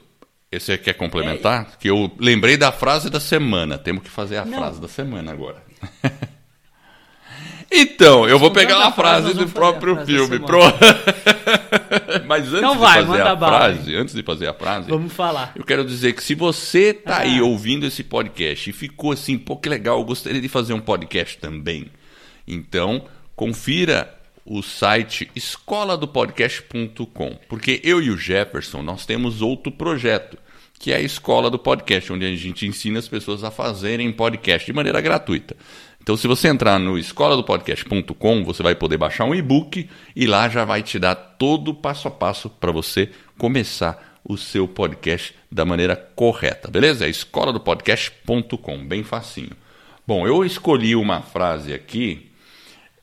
esse 0.51 0.77
quer 0.77 0.93
complementar? 0.93 1.67
É... 1.73 1.77
Que 1.79 1.89
eu 1.89 2.11
lembrei 2.19 2.57
da 2.57 2.71
frase 2.71 3.09
da 3.09 3.19
semana. 3.19 3.77
Temos 3.77 4.03
que 4.03 4.09
fazer 4.09 4.37
a 4.37 4.45
não. 4.45 4.57
frase 4.57 4.79
da 4.79 4.87
semana 4.87 5.31
agora. 5.31 5.61
então, 7.71 8.27
eu 8.27 8.39
vou 8.39 8.51
pegar 8.51 8.77
uma 8.77 8.91
frase 8.91 9.33
do 9.33 9.47
próprio 9.49 9.95
frase 9.95 10.11
filme. 10.11 10.39
Pro... 10.39 10.59
Mas 12.25 12.47
antes 12.47 12.57
então 12.57 12.79
vai, 12.79 13.01
de 13.01 13.07
fazer 13.07 13.21
a 13.21 13.37
frase, 13.37 13.95
antes 13.95 14.15
de 14.15 14.23
fazer 14.23 14.47
a 14.47 14.53
frase, 14.53 14.89
vamos 14.89 15.13
falar. 15.13 15.51
Eu 15.55 15.63
quero 15.63 15.85
dizer 15.85 16.13
que 16.13 16.23
se 16.23 16.33
você 16.33 16.93
tá 16.93 17.17
ah. 17.17 17.21
aí 17.21 17.41
ouvindo 17.41 17.85
esse 17.85 18.03
podcast 18.03 18.69
e 18.69 18.73
ficou 18.73 19.11
assim, 19.11 19.37
pô, 19.37 19.57
que 19.57 19.69
legal, 19.69 19.99
eu 19.99 20.05
gostaria 20.05 20.41
de 20.41 20.49
fazer 20.49 20.73
um 20.73 20.79
podcast 20.79 21.37
também. 21.37 21.91
Então, 22.47 23.05
confira 23.35 24.16
o 24.49 24.63
site 24.63 25.29
escoladopodcast.com, 25.35 27.37
porque 27.49 27.81
eu 27.83 28.01
e 28.01 28.09
o 28.09 28.17
Jefferson 28.17 28.81
nós 28.81 29.05
temos 29.05 29.41
outro 29.41 29.69
projeto, 29.71 30.37
que 30.79 30.93
é 30.93 30.95
a 30.95 31.01
Escola 31.01 31.49
do 31.49 31.59
Podcast, 31.59 32.13
onde 32.13 32.25
a 32.25 32.33
gente 32.35 32.65
ensina 32.65 32.97
as 32.97 33.09
pessoas 33.09 33.43
a 33.43 33.51
fazerem 33.51 34.09
podcast 34.11 34.65
de 34.65 34.71
maneira 34.71 35.01
gratuita. 35.01 35.57
Então, 36.01 36.15
se 36.15 36.25
você 36.25 36.47
entrar 36.47 36.79
no 36.79 36.97
escoladopodcast.com, 36.97 38.45
você 38.45 38.63
vai 38.63 38.73
poder 38.73 38.95
baixar 38.97 39.25
um 39.25 39.35
e-book 39.35 39.89
e 40.15 40.25
lá 40.25 40.47
já 40.47 40.63
vai 40.63 40.81
te 40.81 40.97
dar 40.97 41.15
todo 41.15 41.71
o 41.71 41.75
passo 41.75 42.07
a 42.07 42.11
passo 42.11 42.49
para 42.49 42.71
você 42.71 43.09
começar 43.37 44.17
o 44.23 44.37
seu 44.37 44.65
podcast 44.65 45.35
da 45.51 45.65
maneira 45.65 45.97
correta, 46.15 46.71
beleza? 46.71 47.05
É 47.05 47.09
escoladopodcast.com, 47.09 48.87
bem 48.87 49.03
facinho. 49.03 49.51
Bom, 50.05 50.25
eu 50.25 50.45
escolhi 50.45 50.95
uma 50.95 51.21
frase 51.21 51.73
aqui 51.73 52.26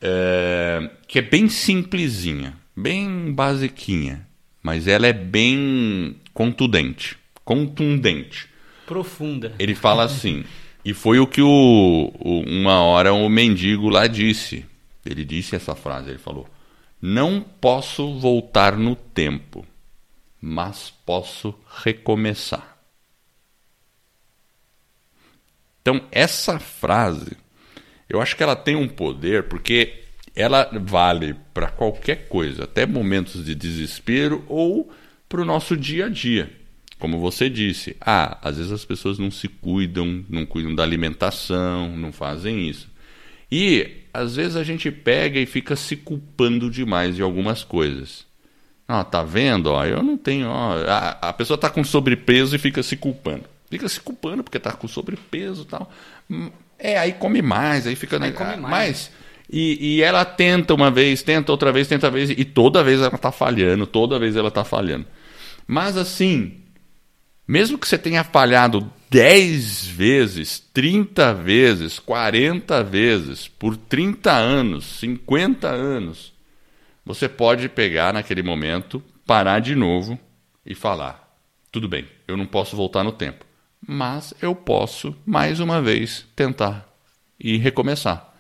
é, 0.07 0.91
que 1.09 1.19
é 1.19 1.23
bem 1.23 1.49
simplesinha, 1.49 2.55
bem 2.77 3.33
basiquinha, 3.33 4.27
mas 4.63 4.87
ela 4.87 5.07
é 5.07 5.15
bem 5.15 6.21
contundente, 6.35 7.17
contundente. 7.43 8.47
Profunda. 8.87 9.55
Ele 9.59 9.75
fala 9.75 10.05
assim, 10.05 10.45
e 10.85 10.93
foi 10.93 11.19
o 11.19 11.27
que 11.27 11.41
o, 11.41 12.13
o, 12.21 12.41
uma 12.41 12.83
hora 12.83 13.15
o 13.15 13.27
mendigo 13.31 13.89
lá 13.89 14.07
disse. 14.07 14.67
Ele 15.07 15.25
disse 15.25 15.57
essa 15.57 15.75
frase, 15.75 16.11
ele 16.11 16.19
falou: 16.19 16.47
"Não 17.01 17.41
posso 17.41 18.19
voltar 18.19 18.77
no 18.77 18.95
tempo, 18.95 19.65
mas 20.41 20.93
posso 21.07 21.55
recomeçar." 21.83 22.77
Então, 25.81 26.03
essa 26.11 26.59
frase 26.59 27.37
eu 28.15 28.21
acho 28.21 28.37
que 28.37 28.43
ela 28.43 28.57
tem 28.57 28.77
um 28.77 28.89
poder 28.89 29.45
porque 29.45 30.05
ela 30.35 30.69
vale 30.81 31.35
para 31.53 31.69
qualquer 31.69 32.29
coisa, 32.29 32.65
até 32.65 32.87
momentos 32.87 33.45
de 33.45 33.55
desespero 33.55 34.45
ou 34.49 34.91
para 35.29 35.43
o 35.43 35.45
nosso 35.45 35.77
dia 35.77 36.07
a 36.07 36.09
dia. 36.09 36.51
Como 36.99 37.19
você 37.19 37.51
disse, 37.51 37.97
ah, 38.01 38.39
às 38.41 38.57
vezes 38.57 38.73
as 38.73 38.85
pessoas 38.85 39.19
não 39.19 39.31
se 39.31 39.49
cuidam, 39.49 40.25
não 40.29 40.47
cuidam 40.47 40.75
da 40.75 40.83
alimentação, 40.83 41.97
não 41.97 42.13
fazem 42.13 42.69
isso. 42.69 42.89
E 43.51 44.05
às 44.13 44.37
vezes 44.37 44.57
a 44.57 44.65
gente 44.65 44.91
pega 44.91 45.39
e 45.39 45.47
fica 45.47 45.77
se 45.77 45.97
culpando 45.97 46.71
demais 46.71 47.17
de 47.17 47.23
algumas 47.23 47.63
coisas. 47.63 48.25
Ah, 48.87 49.03
tá 49.03 49.23
vendo? 49.23 49.67
Ó, 49.73 49.85
eu 49.85 50.03
não 50.03 50.17
tenho. 50.17 50.49
Ó, 50.49 50.75
a, 50.87 51.11
a 51.29 51.33
pessoa 51.33 51.57
está 51.57 51.69
com 51.69 51.83
sobrepeso 51.83 52.55
e 52.55 52.59
fica 52.59 52.83
se 52.83 52.97
culpando. 52.97 53.45
Fica 53.71 53.89
se 53.89 54.01
culpando 54.01 54.45
porque 54.45 54.59
está 54.59 54.73
com 54.73 54.87
sobrepeso 54.87 55.63
e 55.63 55.67
tal. 55.67 55.91
É, 56.85 56.99
aí 56.99 57.15
come 57.15 57.41
mais, 57.41 57.87
aí 57.87 57.97
fica. 57.97 58.23
Aí 58.23 58.31
come 58.31 58.59
mais. 58.59 59.11
e, 59.51 59.97
e, 59.97 60.03
ela 60.03 60.23
tenta 60.23 60.75
uma 60.75 60.91
vez, 60.91 61.23
tenta 61.23 61.51
outra 61.51 61.73
vez, 61.73 61.89
tenta 61.89 62.11
vez, 62.11 62.29
e 62.29 62.45
toda 62.45 62.85
vez 62.85 63.01
ela 63.01 63.15
está 63.15 63.33
falhando, 63.33 63.87
toda 63.87 64.19
vez 64.19 64.37
ela 64.37 64.49
está 64.49 64.65
falhando. 64.65 65.07
Mas 65.67 65.97
assim, 65.97 66.61
mesmo 67.49 67.79
que 67.79 67.89
você 67.89 67.97
tenha 67.97 68.23
falhado 68.23 68.93
10 69.09 69.87
vezes, 69.87 70.63
30 70.75 71.33
vezes, 71.33 71.99
40 71.99 72.85
vezes, 72.85 73.49
por 73.49 73.79
30 73.79 74.31
anos, 74.31 74.85
50 75.01 75.67
anos, 75.67 76.35
você 77.03 77.31
pode 77.31 77.67
pegar 77.71 78.13
naquele 78.13 78.43
momento, 78.43 79.03
parar 79.25 79.59
de 79.59 79.75
novo 79.75 80.19
e 80.67 80.75
falar: 80.75 81.35
tudo 81.73 81.89
bem, 81.89 82.07
eu 82.29 82.37
não 82.37 82.45
posso 82.45 82.77
voltar 82.77 83.03
no 83.03 83.13
tempo 83.13 83.44
mas 83.87 84.35
eu 84.41 84.55
posso, 84.55 85.15
mais 85.25 85.61
uma 85.61 85.81
vez, 85.81 86.27
tentar 86.35 86.89
e 87.39 87.57
recomeçar. 87.57 88.33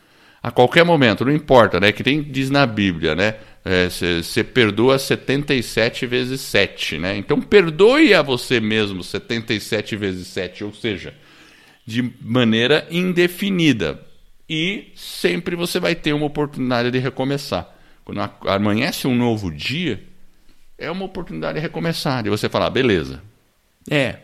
A 0.42 0.50
qualquer 0.50 0.84
momento, 0.84 1.24
não 1.24 1.32
importa, 1.32 1.80
né? 1.80 1.90
Que 1.90 2.02
tem, 2.02 2.22
diz 2.22 2.50
na 2.50 2.66
Bíblia, 2.66 3.14
né? 3.14 3.36
Você 3.90 4.40
é, 4.40 4.42
perdoa 4.42 4.98
77 4.98 6.06
vezes 6.06 6.40
7, 6.42 6.98
né? 6.98 7.16
Então 7.16 7.40
perdoe 7.40 8.12
a 8.12 8.20
você 8.20 8.60
mesmo 8.60 9.02
77 9.02 9.96
vezes 9.96 10.26
7, 10.28 10.64
ou 10.64 10.74
seja, 10.74 11.14
de 11.86 12.12
maneira 12.20 12.86
indefinida. 12.90 14.02
E 14.46 14.92
sempre 14.94 15.56
você 15.56 15.80
vai 15.80 15.94
ter 15.94 16.12
uma 16.12 16.26
oportunidade 16.26 16.90
de 16.90 16.98
recomeçar. 16.98 17.74
Quando 18.04 18.20
amanhece 18.46 19.06
um 19.06 19.14
novo 19.14 19.50
dia, 19.50 20.04
é 20.76 20.90
uma 20.90 21.06
oportunidade 21.06 21.54
de 21.54 21.60
recomeçar, 21.60 22.22
de 22.22 22.28
você 22.28 22.50
falar, 22.50 22.68
beleza, 22.68 23.22
é, 23.90 24.18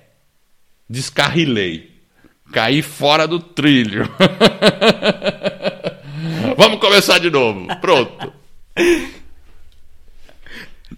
descarrilei. 0.90 1.88
Caí 2.52 2.82
fora 2.82 3.28
do 3.28 3.38
trilho. 3.38 4.08
Vamos 6.58 6.80
começar 6.80 7.20
de 7.20 7.30
novo. 7.30 7.68
Pronto. 7.80 8.32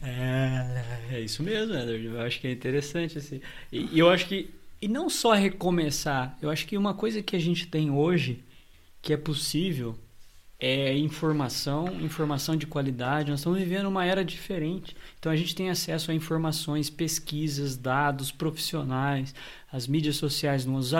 É, 0.03 0.85
é 1.13 1.21
isso 1.21 1.43
mesmo, 1.43 1.75
Edward. 1.75 2.07
Eu 2.07 2.23
acho 2.23 2.41
que 2.41 2.49
é 2.49 2.53
interessante. 2.53 3.19
Assim. 3.19 3.43
E, 3.71 3.99
eu 3.99 4.09
acho 4.09 4.25
que. 4.27 4.49
E 4.81 4.89
não 4.89 5.11
só 5.11 5.35
recomeçar. 5.35 6.39
Eu 6.41 6.49
acho 6.49 6.67
que 6.67 6.79
uma 6.79 6.95
coisa 6.95 7.23
que 7.23 7.37
a 7.37 7.39
gente 7.39 7.67
tem 7.67 7.91
hoje 7.91 8.43
que 9.03 9.13
é 9.13 9.17
possível 9.17 9.97
é 10.65 10.97
informação, 10.97 11.89
informação 12.01 12.55
de 12.55 12.69
qualidade. 12.69 13.33
Nós 13.33 13.41
estamos 13.41 13.59
vivendo 13.59 13.87
uma 13.87 14.05
era 14.05 14.25
diferente. 14.25 14.95
Então 15.19 15.33
a 15.33 15.35
gente 15.35 15.57
tem 15.57 15.69
acesso 15.69 16.13
a 16.13 16.15
informações, 16.15 16.89
pesquisas, 16.89 17.77
dados 17.77 18.31
profissionais. 18.31 19.35
As 19.73 19.89
mídias 19.89 20.15
sociais 20.15 20.65
nos, 20.65 20.93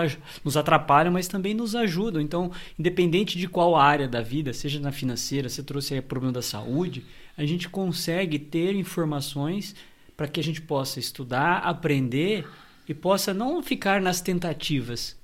nos 0.43 0.57
atrapalham, 0.57 1.13
mas 1.13 1.29
também 1.29 1.53
nos 1.53 1.75
ajudam. 1.75 2.21
Então, 2.21 2.51
independente 2.77 3.37
de 3.37 3.47
qual 3.47 3.77
área 3.77 4.05
da 4.05 4.21
vida, 4.21 4.51
seja 4.51 4.81
na 4.81 4.91
financeira, 4.91 5.47
se 5.47 5.63
trouxe 5.63 5.93
aí 5.93 6.01
problema 6.01 6.33
da 6.33 6.41
saúde, 6.41 7.05
a 7.37 7.45
gente 7.45 7.69
consegue 7.69 8.37
ter 8.37 8.75
informações 8.75 9.73
para 10.17 10.27
que 10.27 10.41
a 10.41 10.43
gente 10.43 10.61
possa 10.61 10.99
estudar, 10.99 11.59
aprender 11.59 12.45
e 12.85 12.93
possa 12.93 13.33
não 13.33 13.63
ficar 13.63 14.01
nas 14.01 14.19
tentativas, 14.19 15.15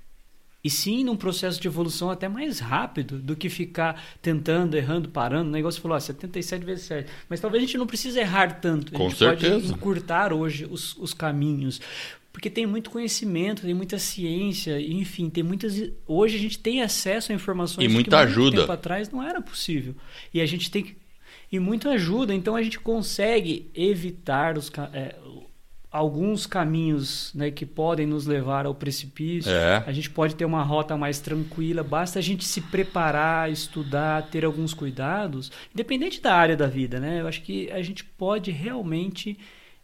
e 0.64 0.70
sim 0.70 1.04
num 1.04 1.16
processo 1.16 1.60
de 1.60 1.68
evolução 1.68 2.10
até 2.10 2.28
mais 2.28 2.60
rápido 2.60 3.18
do 3.18 3.36
que 3.36 3.50
ficar 3.50 4.04
tentando, 4.22 4.76
errando, 4.76 5.10
parando. 5.10 5.50
O 5.50 5.54
negócio 5.54 5.82
falou, 5.82 5.96
ó, 5.96 6.00
77 6.00 6.66
vezes 6.66 6.86
7. 6.86 7.10
Mas 7.30 7.40
talvez 7.40 7.64
a 7.64 7.66
gente 7.66 7.78
não 7.78 7.88
precise 7.88 8.20
errar 8.20 8.60
tanto. 8.60 8.92
Com 8.92 9.06
a 9.06 9.10
gente 9.10 9.18
certeza. 9.20 9.54
pode 9.56 9.72
encurtar 9.72 10.34
hoje 10.34 10.68
os, 10.70 10.98
os 10.98 11.14
caminhos. 11.14 11.80
Porque 12.32 12.50
tem 12.50 12.66
muito 12.66 12.90
conhecimento, 12.90 13.64
tem 13.64 13.74
muita 13.74 13.98
ciência, 13.98 14.80
enfim, 14.80 15.30
tem 15.30 15.44
muitas. 15.44 15.82
Hoje 16.06 16.36
a 16.36 16.40
gente 16.40 16.60
tem 16.60 16.82
acesso 16.82 17.32
a 17.32 17.36
informações 17.36 17.84
E 17.84 17.88
que 17.88 17.94
muita 17.94 18.18
muito 18.18 18.30
ajuda. 18.30 18.62
tempo 18.62 18.72
atrás 18.72 19.10
não 19.10 19.24
era 19.24 19.42
possível. 19.42 19.96
E 20.34 20.40
a 20.42 20.46
gente 20.46 20.70
tem 20.70 20.84
que. 20.84 20.96
E 21.52 21.58
muita 21.58 21.90
ajuda, 21.90 22.34
então 22.34 22.56
a 22.56 22.62
gente 22.62 22.80
consegue 22.80 23.72
evitar 23.74 24.58
os, 24.58 24.72
é, 24.94 25.16
alguns 25.92 26.46
caminhos 26.46 27.34
né, 27.34 27.50
que 27.50 27.66
podem 27.66 28.06
nos 28.06 28.28
levar 28.28 28.66
ao 28.66 28.76
precipício. 28.76 29.52
É. 29.52 29.84
A 29.88 29.92
gente 29.92 30.10
pode 30.10 30.36
ter 30.36 30.46
uma 30.46 30.62
rota 30.62 30.96
mais 30.96 31.20
tranquila, 31.20 31.84
basta 31.84 32.20
a 32.20 32.22
gente 32.22 32.46
se 32.46 32.62
preparar, 32.62 33.52
estudar, 33.52 34.28
ter 34.30 34.46
alguns 34.46 34.74
cuidados, 34.74 35.52
independente 35.74 36.22
da 36.22 36.36
área 36.36 36.56
da 36.56 36.68
vida, 36.68 37.00
né? 37.00 37.22
Eu 37.22 37.28
acho 37.28 37.42
que 37.42 37.72
a 37.72 37.82
gente 37.82 38.04
pode 38.04 38.52
realmente 38.52 39.38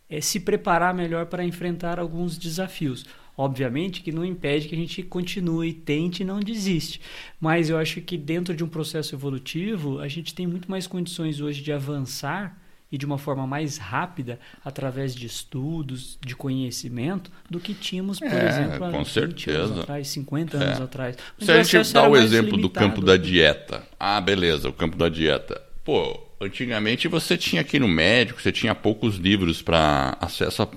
eh, 0.08 0.22
se 0.22 0.39
preparar 0.39 0.94
melhor 0.94 1.26
para 1.26 1.44
enfrentar 1.44 2.00
alguns 2.00 2.38
desafios. 2.38 3.06
Obviamente 3.38 4.02
que 4.02 4.13
não 4.13 4.24
impede 4.24 4.70
que 4.70 4.76
a 4.76 4.78
gente 4.78 5.04
continue, 5.04 5.74
tente 5.74 6.22
e 6.22 6.26
não 6.26 6.39
desiste. 6.39 7.02
Mas 7.39 7.70
eu 7.70 7.78
acho 7.78 8.00
que 8.00 8.18
dentro 8.18 8.56
de 8.56 8.63
um 8.63 8.70
processo 8.70 9.13
evolutivo, 9.13 10.00
a 10.00 10.08
gente 10.08 10.34
tem 10.34 10.48
muito 10.48 10.70
mais 10.72 10.88
condições 10.88 11.41
hoje 11.41 11.62
de 11.62 11.74
avançar 11.74 12.58
e 12.91 12.98
de 12.98 13.06
uma 13.06 13.17
forma 13.17 13.45
mais 13.48 13.78
rápida 13.78 14.39
através 14.63 15.13
de 15.15 15.26
estudos, 15.26 16.17
de 16.24 16.36
conhecimento, 16.36 17.32
do 17.50 17.60
que 17.60 17.74
tínhamos, 17.74 18.19
por 18.19 18.28
É, 18.32 18.48
exemplo, 18.48 18.86
há 18.86 18.91
com 18.91 18.98
20 19.00 19.10
certeza. 19.12 19.60
anos 19.60 19.80
atrás, 19.80 20.08
50 20.08 20.58
É. 20.58 20.63
anos 20.63 20.82
atrás. 20.82 21.17
Mas 21.38 21.45
Se 21.45 21.52
a 21.52 21.63
gente 21.63 21.93
dá 21.93 22.08
o 22.08 22.15
exemplo 22.15 22.58
do 22.58 22.69
campo 22.69 23.02
da 23.02 23.17
dieta. 23.17 23.84
Ah, 24.00 24.21
beleza, 24.21 24.69
o 24.69 24.74
campo 24.74 24.95
da 24.98 25.10
dieta. 25.10 25.62
Pô, 25.84 26.19
antigamente 26.41 27.08
você 27.08 27.38
tinha 27.38 27.62
aqui 27.62 27.78
no 27.80 27.88
médico, 27.88 28.41
você 28.41 28.52
tinha 28.52 28.74
poucos 28.74 29.15
livros 29.17 29.62
para 29.62 30.17
acesso 30.19 30.63
a. 30.63 30.67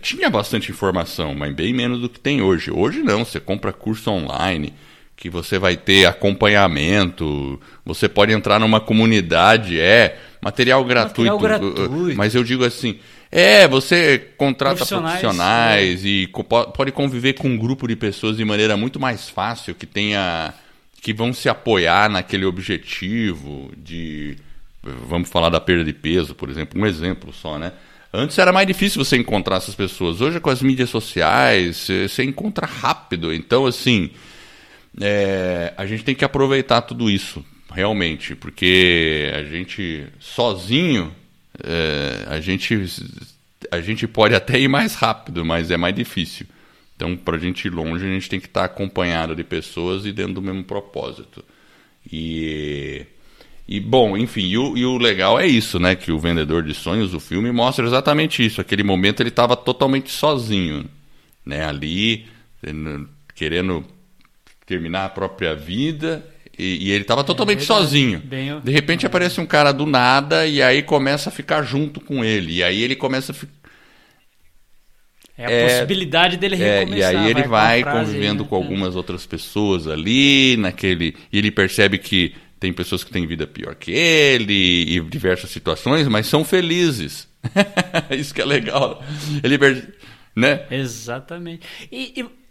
Tinha 0.00 0.30
bastante 0.30 0.70
informação, 0.70 1.34
mas 1.34 1.54
bem 1.54 1.72
menos 1.74 2.00
do 2.00 2.08
que 2.08 2.18
tem 2.20 2.40
hoje. 2.42 2.70
Hoje 2.70 3.02
não, 3.02 3.24
você 3.24 3.38
compra 3.40 3.72
curso 3.72 4.10
online, 4.10 4.72
que 5.16 5.30
você 5.30 5.58
vai 5.58 5.76
ter 5.76 6.04
acompanhamento, 6.06 7.60
você 7.84 8.08
pode 8.08 8.32
entrar 8.32 8.58
numa 8.60 8.80
comunidade, 8.80 9.80
é, 9.80 10.18
material 10.42 10.84
gratuito. 10.84 11.32
Material 11.32 11.38
gratuito. 11.38 12.14
Mas 12.16 12.34
eu 12.34 12.44
digo 12.44 12.64
assim. 12.64 12.98
É, 13.30 13.66
você 13.66 14.18
contrata 14.38 14.76
Profissionais, 14.76 15.20
profissionais, 15.20 16.04
e 16.04 16.28
co- 16.30 16.44
po- 16.44 16.66
pode 16.68 16.92
conviver 16.92 17.32
com 17.32 17.48
um 17.48 17.56
grupo 17.58 17.86
de 17.88 17.96
pessoas 17.96 18.36
de 18.36 18.44
maneira 18.44 18.76
muito 18.76 19.00
mais 19.00 19.28
fácil, 19.28 19.74
que 19.74 19.84
tenha 19.84 20.54
que 21.02 21.12
vão 21.12 21.32
se 21.32 21.48
apoiar 21.48 22.08
naquele 22.08 22.44
objetivo 22.44 23.70
de 23.76 24.36
vamos 25.08 25.28
falar 25.28 25.48
da 25.50 25.60
perda 25.60 25.84
de 25.84 25.92
peso, 25.92 26.34
por 26.34 26.48
exemplo, 26.48 26.80
um 26.80 26.86
exemplo 26.86 27.32
só, 27.32 27.58
né? 27.58 27.72
Antes 28.12 28.38
era 28.38 28.52
mais 28.52 28.66
difícil 28.66 29.04
você 29.04 29.16
encontrar 29.16 29.56
essas 29.56 29.74
pessoas. 29.74 30.20
Hoje 30.20 30.38
com 30.40 30.48
as 30.48 30.62
mídias 30.62 30.88
sociais, 30.88 31.88
você 32.08 32.22
encontra 32.22 32.64
rápido. 32.66 33.34
Então, 33.34 33.66
assim, 33.66 34.10
é, 35.00 35.74
a 35.76 35.86
gente 35.86 36.04
tem 36.04 36.14
que 36.14 36.24
aproveitar 36.24 36.82
tudo 36.82 37.10
isso, 37.10 37.44
realmente, 37.72 38.34
porque 38.34 39.30
a 39.34 39.42
gente 39.42 40.06
sozinho, 40.18 41.12
é, 41.62 42.24
a, 42.28 42.40
gente, 42.40 42.82
a 43.70 43.80
gente 43.80 44.06
pode 44.06 44.34
até 44.34 44.58
ir 44.58 44.68
mais 44.68 44.94
rápido, 44.94 45.44
mas 45.44 45.70
é 45.70 45.76
mais 45.76 45.94
difícil. 45.94 46.46
Então, 46.94 47.14
para 47.14 47.36
a 47.36 47.38
gente 47.38 47.66
ir 47.66 47.70
longe, 47.70 48.06
a 48.06 48.08
gente 48.08 48.28
tem 48.28 48.40
que 48.40 48.46
estar 48.46 48.64
acompanhado 48.64 49.36
de 49.36 49.44
pessoas 49.44 50.06
e 50.06 50.12
dentro 50.12 50.34
do 50.34 50.42
mesmo 50.42 50.64
propósito. 50.64 51.44
E, 52.10 53.04
e 53.68 53.78
bom, 53.78 54.16
enfim, 54.16 54.46
e 54.46 54.56
o, 54.56 54.76
e 54.78 54.86
o 54.86 54.96
legal 54.96 55.38
é 55.38 55.46
isso, 55.46 55.78
né? 55.78 55.94
Que 55.94 56.10
o 56.10 56.18
Vendedor 56.18 56.62
de 56.62 56.72
Sonhos, 56.72 57.12
o 57.12 57.20
filme, 57.20 57.52
mostra 57.52 57.84
exatamente 57.84 58.44
isso. 58.44 58.62
Aquele 58.62 58.82
momento 58.82 59.20
ele 59.20 59.28
estava 59.28 59.54
totalmente 59.54 60.10
sozinho, 60.10 60.86
né? 61.44 61.66
Ali, 61.66 62.26
querendo 63.34 63.84
terminar 64.66 65.04
a 65.04 65.08
própria 65.08 65.54
vida 65.54 66.26
e, 66.58 66.86
e 66.88 66.90
ele 66.90 67.02
estava 67.02 67.22
totalmente 67.22 67.58
verdade. 67.60 67.80
sozinho. 67.82 68.18
Bem- 68.20 68.60
de 68.60 68.72
repente 68.72 69.06
aparece 69.06 69.40
um 69.40 69.46
cara 69.46 69.72
do 69.72 69.86
nada 69.86 70.46
e 70.46 70.60
aí 70.62 70.82
começa 70.82 71.28
a 71.28 71.32
ficar 71.32 71.62
junto 71.62 72.00
com 72.00 72.24
ele. 72.24 72.54
E 72.56 72.62
aí 72.62 72.82
ele 72.82 72.96
começa 72.96 73.32
a 73.32 73.34
ficar. 73.34 73.52
É 75.38 75.44
a 75.46 75.50
É, 75.50 75.68
possibilidade 75.68 76.36
dele 76.38 76.56
É, 76.62 76.78
recomeçar. 76.80 77.12
e 77.12 77.16
aí 77.16 77.30
ele 77.30 77.42
a 77.42 77.46
vai 77.48 77.82
frase 77.82 77.98
aí, 77.98 78.04
convivendo 78.06 78.42
né? 78.42 78.48
com 78.48 78.56
algumas 78.56 78.96
outras 78.96 79.26
pessoas 79.26 79.86
ali, 79.86 80.56
naquele. 80.56 81.14
E 81.30 81.38
ele 81.38 81.50
percebe 81.50 81.98
que 81.98 82.34
tem 82.58 82.72
pessoas 82.72 83.04
que 83.04 83.10
têm 83.12 83.26
vida 83.26 83.46
pior 83.46 83.74
que 83.74 83.90
ele, 83.92 84.94
e 84.96 85.00
diversas 85.00 85.50
situações, 85.50 86.08
mas 86.08 86.26
são 86.26 86.42
felizes. 86.42 87.28
Isso 88.10 88.32
que 88.34 88.40
é 88.40 88.46
legal. 88.46 89.04
Ele 89.44 89.58
né? 90.34 90.64
Exatamente. 90.70 91.66
E, 91.92 92.18
e- 92.20 92.45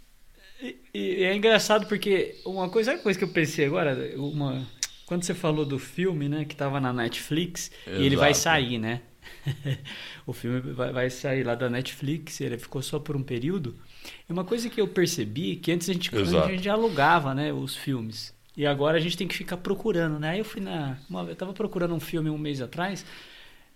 e 0.93 1.23
é 1.23 1.36
engraçado 1.36 1.88
porque 1.88 2.36
uma 2.45 2.69
coisa, 2.69 2.93
uma 2.93 2.99
coisa 2.99 3.17
que 3.19 3.25
eu 3.25 3.30
pensei 3.30 3.65
agora, 3.65 4.13
uma, 4.17 4.65
quando 5.06 5.23
você 5.23 5.34
falou 5.34 5.65
do 5.65 5.78
filme, 5.78 6.30
né, 6.30 6.45
que 6.45 6.54
estava 6.54 6.80
na 6.80 6.93
Netflix, 6.93 7.71
e 7.88 8.06
ele 8.06 8.15
vai 8.15 8.32
Exato. 8.32 8.43
sair, 8.43 8.78
né? 8.78 9.01
o 10.25 10.34
filme 10.34 10.60
vai, 10.60 10.91
vai 10.91 11.10
sair 11.10 11.43
lá 11.43 11.56
da 11.56 11.69
Netflix, 11.69 12.41
ele 12.41 12.58
ficou 12.58 12.82
só 12.82 12.99
por 12.99 13.15
um 13.15 13.23
período. 13.23 13.75
E 14.28 14.32
uma 14.32 14.43
coisa 14.43 14.69
que 14.69 14.80
eu 14.80 14.88
percebi 14.88 15.56
que 15.56 15.71
antes 15.71 15.89
a 15.89 15.93
gente, 15.93 16.15
antes 16.15 16.30
Exato. 16.30 16.47
a 16.47 16.51
gente 16.51 16.69
alugava, 16.69 17.34
né, 17.34 17.51
os 17.54 17.75
filmes. 17.75 18.34
E 18.58 18.65
agora 18.65 18.97
a 18.97 19.01
gente 19.01 19.17
tem 19.17 19.28
que 19.28 19.36
ficar 19.36 19.58
procurando, 19.58 20.17
né? 20.17 20.30
Aí 20.30 20.39
eu 20.39 20.45
fui 20.45 20.62
na, 20.62 20.97
uma, 21.10 21.23
eu 21.23 21.36
tava 21.36 21.54
procurando 21.54 21.93
um 21.93 21.99
filme 21.99 22.30
um 22.30 22.38
mês 22.38 22.62
atrás. 22.62 23.06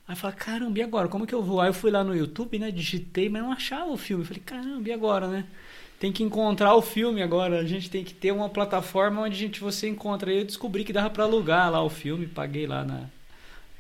Aí 0.08 0.14
eu 0.14 0.18
falei, 0.18 0.38
caramba, 0.38 0.80
e 0.80 0.82
agora? 0.82 1.10
Como 1.10 1.28
que 1.28 1.36
eu 1.36 1.44
vou? 1.44 1.60
Aí 1.60 1.70
eu 1.70 1.74
fui 1.74 1.92
lá 1.92 2.04
no 2.04 2.16
YouTube, 2.16 2.58
né? 2.58 2.72
Digitei, 2.72 3.28
mas 3.28 3.44
não 3.44 3.52
achava 3.52 3.92
o 3.92 3.98
filme. 3.98 4.24
Eu 4.24 4.28
falei, 4.28 4.42
caramba, 4.44 4.88
e 4.88 4.92
agora, 4.94 5.28
né? 5.28 5.46
Tem 6.00 6.14
que 6.14 6.24
encontrar 6.24 6.74
o 6.76 6.82
filme 6.82 7.22
agora. 7.22 7.60
A 7.60 7.66
gente 7.66 7.90
tem 7.90 8.04
que 8.06 8.14
ter 8.14 8.32
uma 8.32 8.48
plataforma 8.48 9.22
onde 9.22 9.36
a 9.36 9.38
gente, 9.38 9.60
você 9.60 9.88
encontra. 9.90 10.32
Eu 10.32 10.46
descobri 10.46 10.86
que 10.86 10.94
dava 10.94 11.10
pra 11.10 11.26
alugar 11.26 11.70
lá 11.70 11.84
o 11.84 11.90
filme. 11.90 12.26
Paguei 12.26 12.66
lá 12.66 12.86
na. 12.86 13.02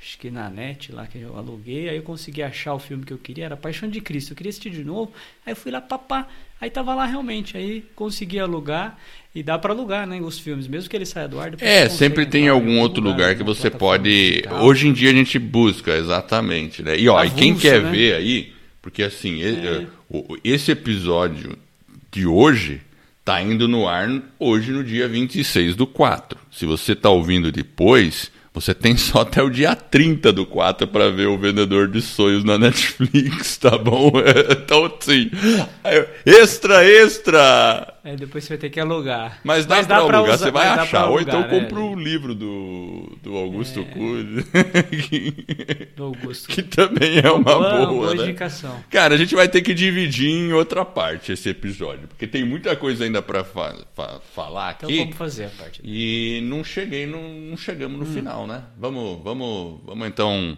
Acho 0.01 0.17
que 0.17 0.29
na 0.29 0.49
net 0.49 0.91
lá 0.91 1.07
que 1.07 1.17
eu 1.17 1.37
aluguei. 1.37 1.87
Aí 1.87 1.95
eu 1.95 2.03
consegui 2.03 2.43
achar 2.43 2.73
o 2.73 2.79
filme 2.79 3.05
que 3.05 3.13
eu 3.13 3.17
queria. 3.17 3.45
Era 3.45 3.55
Paixão 3.57 3.87
de 3.89 4.01
Cristo. 4.01 4.31
Eu 4.31 4.35
queria 4.35 4.49
assistir 4.49 4.69
de 4.69 4.83
novo. 4.83 5.13
Aí 5.45 5.53
eu 5.53 5.55
fui 5.55 5.71
lá, 5.71 5.79
papá. 5.79 6.27
Aí 6.59 6.69
tava 6.69 6.93
lá 6.93 7.05
realmente. 7.05 7.55
Aí 7.55 7.85
consegui 7.95 8.37
alugar. 8.37 8.97
E 9.33 9.41
dá 9.41 9.57
pra 9.57 9.71
alugar, 9.71 10.05
né? 10.05 10.19
Os 10.19 10.37
filmes. 10.39 10.67
Mesmo 10.67 10.89
que 10.89 10.97
ele 10.97 11.05
saia 11.05 11.27
do 11.27 11.39
ar. 11.39 11.53
É, 11.61 11.87
você 11.87 11.95
sempre 11.97 12.25
tem 12.25 12.43
entrar 12.43 12.53
algum 12.53 12.79
outro 12.81 13.01
lugar 13.01 13.33
que 13.35 13.43
numa 13.43 13.53
você 13.55 13.69
plataforma 13.69 14.03
pode. 14.03 14.43
Hoje 14.61 14.87
em 14.89 14.93
dia 14.93 15.09
a 15.09 15.13
gente 15.13 15.39
busca, 15.39 15.95
exatamente. 15.95 16.83
Né? 16.83 16.99
E 16.99 17.07
ó, 17.07 17.23
e 17.23 17.29
quem 17.29 17.51
Avulso, 17.51 17.61
quer 17.67 17.81
né? 17.81 17.91
ver 17.91 18.15
aí, 18.15 18.53
porque 18.81 19.03
assim, 19.03 19.41
É. 19.41 19.85
esse 20.43 20.71
episódio 20.71 21.57
de 22.11 22.25
hoje 22.25 22.81
tá 23.23 23.41
indo 23.41 23.67
no 23.67 23.87
ar 23.87 24.09
hoje 24.39 24.71
no 24.71 24.83
dia 24.83 25.07
26 25.07 25.75
do 25.75 25.85
4. 25.85 26.39
Se 26.51 26.65
você 26.65 26.95
tá 26.95 27.09
ouvindo 27.09 27.51
depois, 27.51 28.31
você 28.53 28.73
tem 28.73 28.97
só 28.97 29.21
até 29.21 29.41
o 29.43 29.49
dia 29.49 29.75
30 29.75 30.33
do 30.33 30.45
4 30.45 30.87
para 30.87 31.11
ver 31.11 31.27
o 31.27 31.37
Vendedor 31.37 31.87
de 31.87 32.01
Sonhos 32.01 32.43
na 32.43 32.57
Netflix, 32.57 33.57
tá 33.61 33.77
bom? 33.77 34.11
Então, 34.49 34.85
assim, 34.85 35.29
aí, 35.83 36.05
extra, 36.25 36.83
extra! 36.83 37.98
É, 38.09 38.15
depois 38.15 38.43
você 38.43 38.49
vai 38.49 38.57
ter 38.57 38.69
que 38.69 38.79
alugar. 38.79 39.39
Mas 39.43 39.65
dá, 39.65 39.83
pra 39.83 39.97
alugar, 39.97 40.23
usar- 40.23 40.37
você 40.37 40.51
vai 40.51 40.65
mas 40.67 40.75
dá 40.77 40.81
achar. 40.83 41.01
pra 41.01 41.09
Ou 41.09 41.21
então 41.21 41.39
alugar, 41.41 41.53
né? 41.53 41.59
compra 41.67 41.79
o 41.79 41.95
livro 41.95 42.33
do, 42.33 43.17
do 43.21 43.35
Augusto 43.35 43.85
Cury, 43.85 44.45
Do 45.95 46.03
Augusto. 46.05 46.47
que 46.49 46.63
também 46.63 47.19
é 47.23 47.29
uma 47.31 47.43
boa, 47.43 47.85
boa, 47.87 48.15
né? 48.15 48.23
indicação. 48.23 48.83
Cara, 48.89 49.15
a 49.15 49.17
gente 49.17 49.35
vai 49.35 49.47
ter 49.47 49.61
que 49.61 49.73
dividir 49.73 50.29
em 50.29 50.53
outra 50.53 50.83
parte 50.85 51.31
esse 51.31 51.49
episódio, 51.49 52.07
porque 52.07 52.25
tem 52.27 52.43
muita 52.43 52.75
coisa 52.75 53.03
ainda 53.03 53.21
pra 53.21 53.43
fa- 53.43 53.75
fa- 53.95 54.19
falar 54.33 54.75
Então 54.77 54.89
aqui. 54.89 54.99
vamos 54.99 55.15
fazer 55.15 55.45
a 55.45 55.49
parte. 55.49 55.81
E 55.83 56.41
não 56.43 56.63
cheguei, 56.63 57.05
não, 57.05 57.21
não 57.21 57.57
chegamos 57.57 57.95
Hum. 57.97 58.03
no 58.03 58.05
final, 58.05 58.47
né? 58.47 58.63
Vamos, 58.77 59.21
vamos, 59.23 59.81
vamos 59.85 60.07
então 60.07 60.57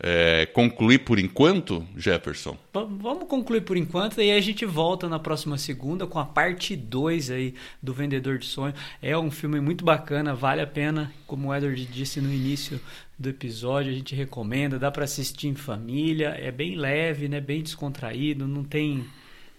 é, 0.00 0.46
concluir 0.46 0.98
por 1.00 1.18
enquanto, 1.18 1.84
Jefferson. 1.96 2.56
Va- 2.72 2.84
Vamos 2.84 3.24
concluir 3.28 3.62
por 3.62 3.76
enquanto 3.76 4.18
e 4.18 4.30
aí 4.30 4.38
a 4.38 4.40
gente 4.40 4.64
volta 4.64 5.08
na 5.08 5.18
próxima 5.18 5.58
segunda 5.58 6.06
com 6.06 6.18
a 6.18 6.24
parte 6.24 6.76
2 6.76 7.30
aí 7.30 7.54
do 7.82 7.92
Vendedor 7.92 8.38
de 8.38 8.46
Sonho. 8.46 8.74
É 9.02 9.16
um 9.18 9.30
filme 9.30 9.60
muito 9.60 9.84
bacana, 9.84 10.34
vale 10.34 10.60
a 10.60 10.66
pena, 10.66 11.12
como 11.26 11.48
o 11.48 11.54
Edward 11.54 11.84
disse 11.86 12.20
no 12.20 12.32
início 12.32 12.80
do 13.18 13.28
episódio, 13.28 13.90
a 13.90 13.94
gente 13.94 14.14
recomenda, 14.14 14.78
dá 14.78 14.90
para 14.92 15.02
assistir 15.04 15.48
em 15.48 15.54
família, 15.56 16.28
é 16.38 16.52
bem 16.52 16.76
leve, 16.76 17.28
né, 17.28 17.40
bem 17.40 17.60
descontraído, 17.62 18.46
não 18.46 18.62
tem 18.62 19.04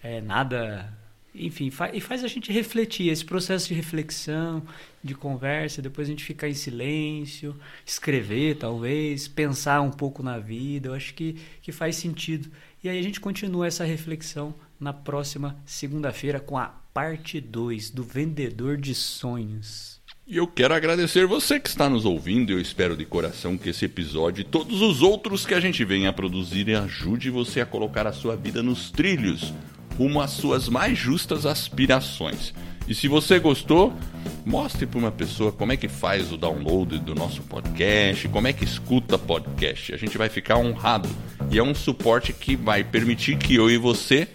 é, 0.02 0.22
nada, 0.22 0.90
enfim, 1.34 1.70
e 1.92 2.00
faz 2.00 2.24
a 2.24 2.28
gente 2.28 2.52
refletir, 2.52 3.08
esse 3.08 3.24
processo 3.24 3.68
de 3.68 3.74
reflexão, 3.74 4.62
de 5.02 5.14
conversa, 5.14 5.80
depois 5.80 6.08
a 6.08 6.10
gente 6.10 6.24
ficar 6.24 6.48
em 6.48 6.54
silêncio, 6.54 7.56
escrever 7.86 8.56
talvez, 8.56 9.28
pensar 9.28 9.80
um 9.80 9.90
pouco 9.90 10.22
na 10.22 10.38
vida, 10.38 10.88
eu 10.88 10.94
acho 10.94 11.14
que, 11.14 11.36
que 11.62 11.72
faz 11.72 11.96
sentido. 11.96 12.50
E 12.82 12.88
aí 12.88 12.98
a 12.98 13.02
gente 13.02 13.20
continua 13.20 13.66
essa 13.66 13.84
reflexão 13.84 14.54
na 14.78 14.92
próxima 14.92 15.56
segunda-feira 15.64 16.40
com 16.40 16.58
a 16.58 16.66
parte 16.92 17.40
2 17.40 17.90
do 17.90 18.02
Vendedor 18.02 18.76
de 18.76 18.94
Sonhos. 18.94 20.00
E 20.26 20.36
eu 20.36 20.46
quero 20.46 20.72
agradecer 20.74 21.26
você 21.26 21.58
que 21.58 21.68
está 21.68 21.88
nos 21.88 22.04
ouvindo. 22.04 22.52
Eu 22.52 22.60
espero 22.60 22.96
de 22.96 23.04
coração 23.04 23.58
que 23.58 23.68
esse 23.68 23.84
episódio 23.84 24.42
e 24.42 24.44
todos 24.44 24.80
os 24.80 25.02
outros 25.02 25.44
que 25.44 25.54
a 25.54 25.58
gente 25.58 25.84
vem 25.84 26.06
a 26.06 26.12
produzir 26.12 26.72
ajude 26.76 27.30
você 27.30 27.60
a 27.60 27.66
colocar 27.66 28.06
a 28.06 28.12
sua 28.12 28.36
vida 28.36 28.62
nos 28.62 28.92
trilhos, 28.92 29.52
rumo 30.00 30.22
às 30.22 30.30
suas 30.30 30.66
mais 30.66 30.96
justas 30.96 31.44
aspirações. 31.44 32.54
E 32.88 32.94
se 32.94 33.06
você 33.06 33.38
gostou, 33.38 33.92
mostre 34.46 34.86
para 34.86 34.98
uma 34.98 35.12
pessoa 35.12 35.52
como 35.52 35.72
é 35.72 35.76
que 35.76 35.88
faz 35.88 36.32
o 36.32 36.38
download 36.38 36.98
do 37.00 37.14
nosso 37.14 37.42
podcast, 37.42 38.26
como 38.28 38.48
é 38.48 38.52
que 38.54 38.64
escuta 38.64 39.18
podcast. 39.18 39.92
A 39.92 39.98
gente 39.98 40.16
vai 40.16 40.30
ficar 40.30 40.56
honrado 40.56 41.06
e 41.50 41.58
é 41.58 41.62
um 41.62 41.74
suporte 41.74 42.32
que 42.32 42.56
vai 42.56 42.82
permitir 42.82 43.36
que 43.36 43.54
eu 43.54 43.70
e 43.70 43.76
você 43.76 44.26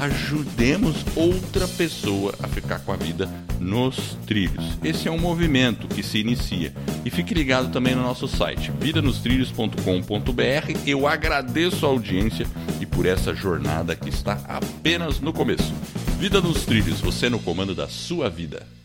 ajudemos 0.00 1.04
outra 1.14 1.68
pessoa 1.68 2.34
a 2.42 2.48
ficar 2.48 2.80
com 2.80 2.92
a 2.92 2.96
vida 2.96 3.28
nos 3.60 4.16
trilhos. 4.26 4.78
Esse 4.82 5.08
é 5.08 5.10
um 5.10 5.18
movimento 5.18 5.86
que 5.86 6.02
se 6.02 6.18
inicia. 6.18 6.72
E 7.04 7.10
fique 7.10 7.34
ligado 7.34 7.70
também 7.70 7.94
no 7.94 8.02
nosso 8.02 8.26
site, 8.26 8.72
vidanostrilhos.com.br. 8.80 10.80
Eu 10.86 11.06
agradeço 11.06 11.84
a 11.84 11.90
audiência 11.90 12.46
e 12.80 12.86
por 12.86 13.04
essa 13.04 13.34
jornada 13.34 13.94
que 13.94 14.08
está 14.08 14.40
apenas 14.48 15.20
no 15.20 15.34
começo. 15.34 15.72
Vida 16.18 16.40
nos 16.40 16.64
trilhos, 16.64 17.00
você 17.00 17.28
no 17.28 17.38
comando 17.38 17.74
da 17.74 17.88
sua 17.88 18.30
vida. 18.30 18.79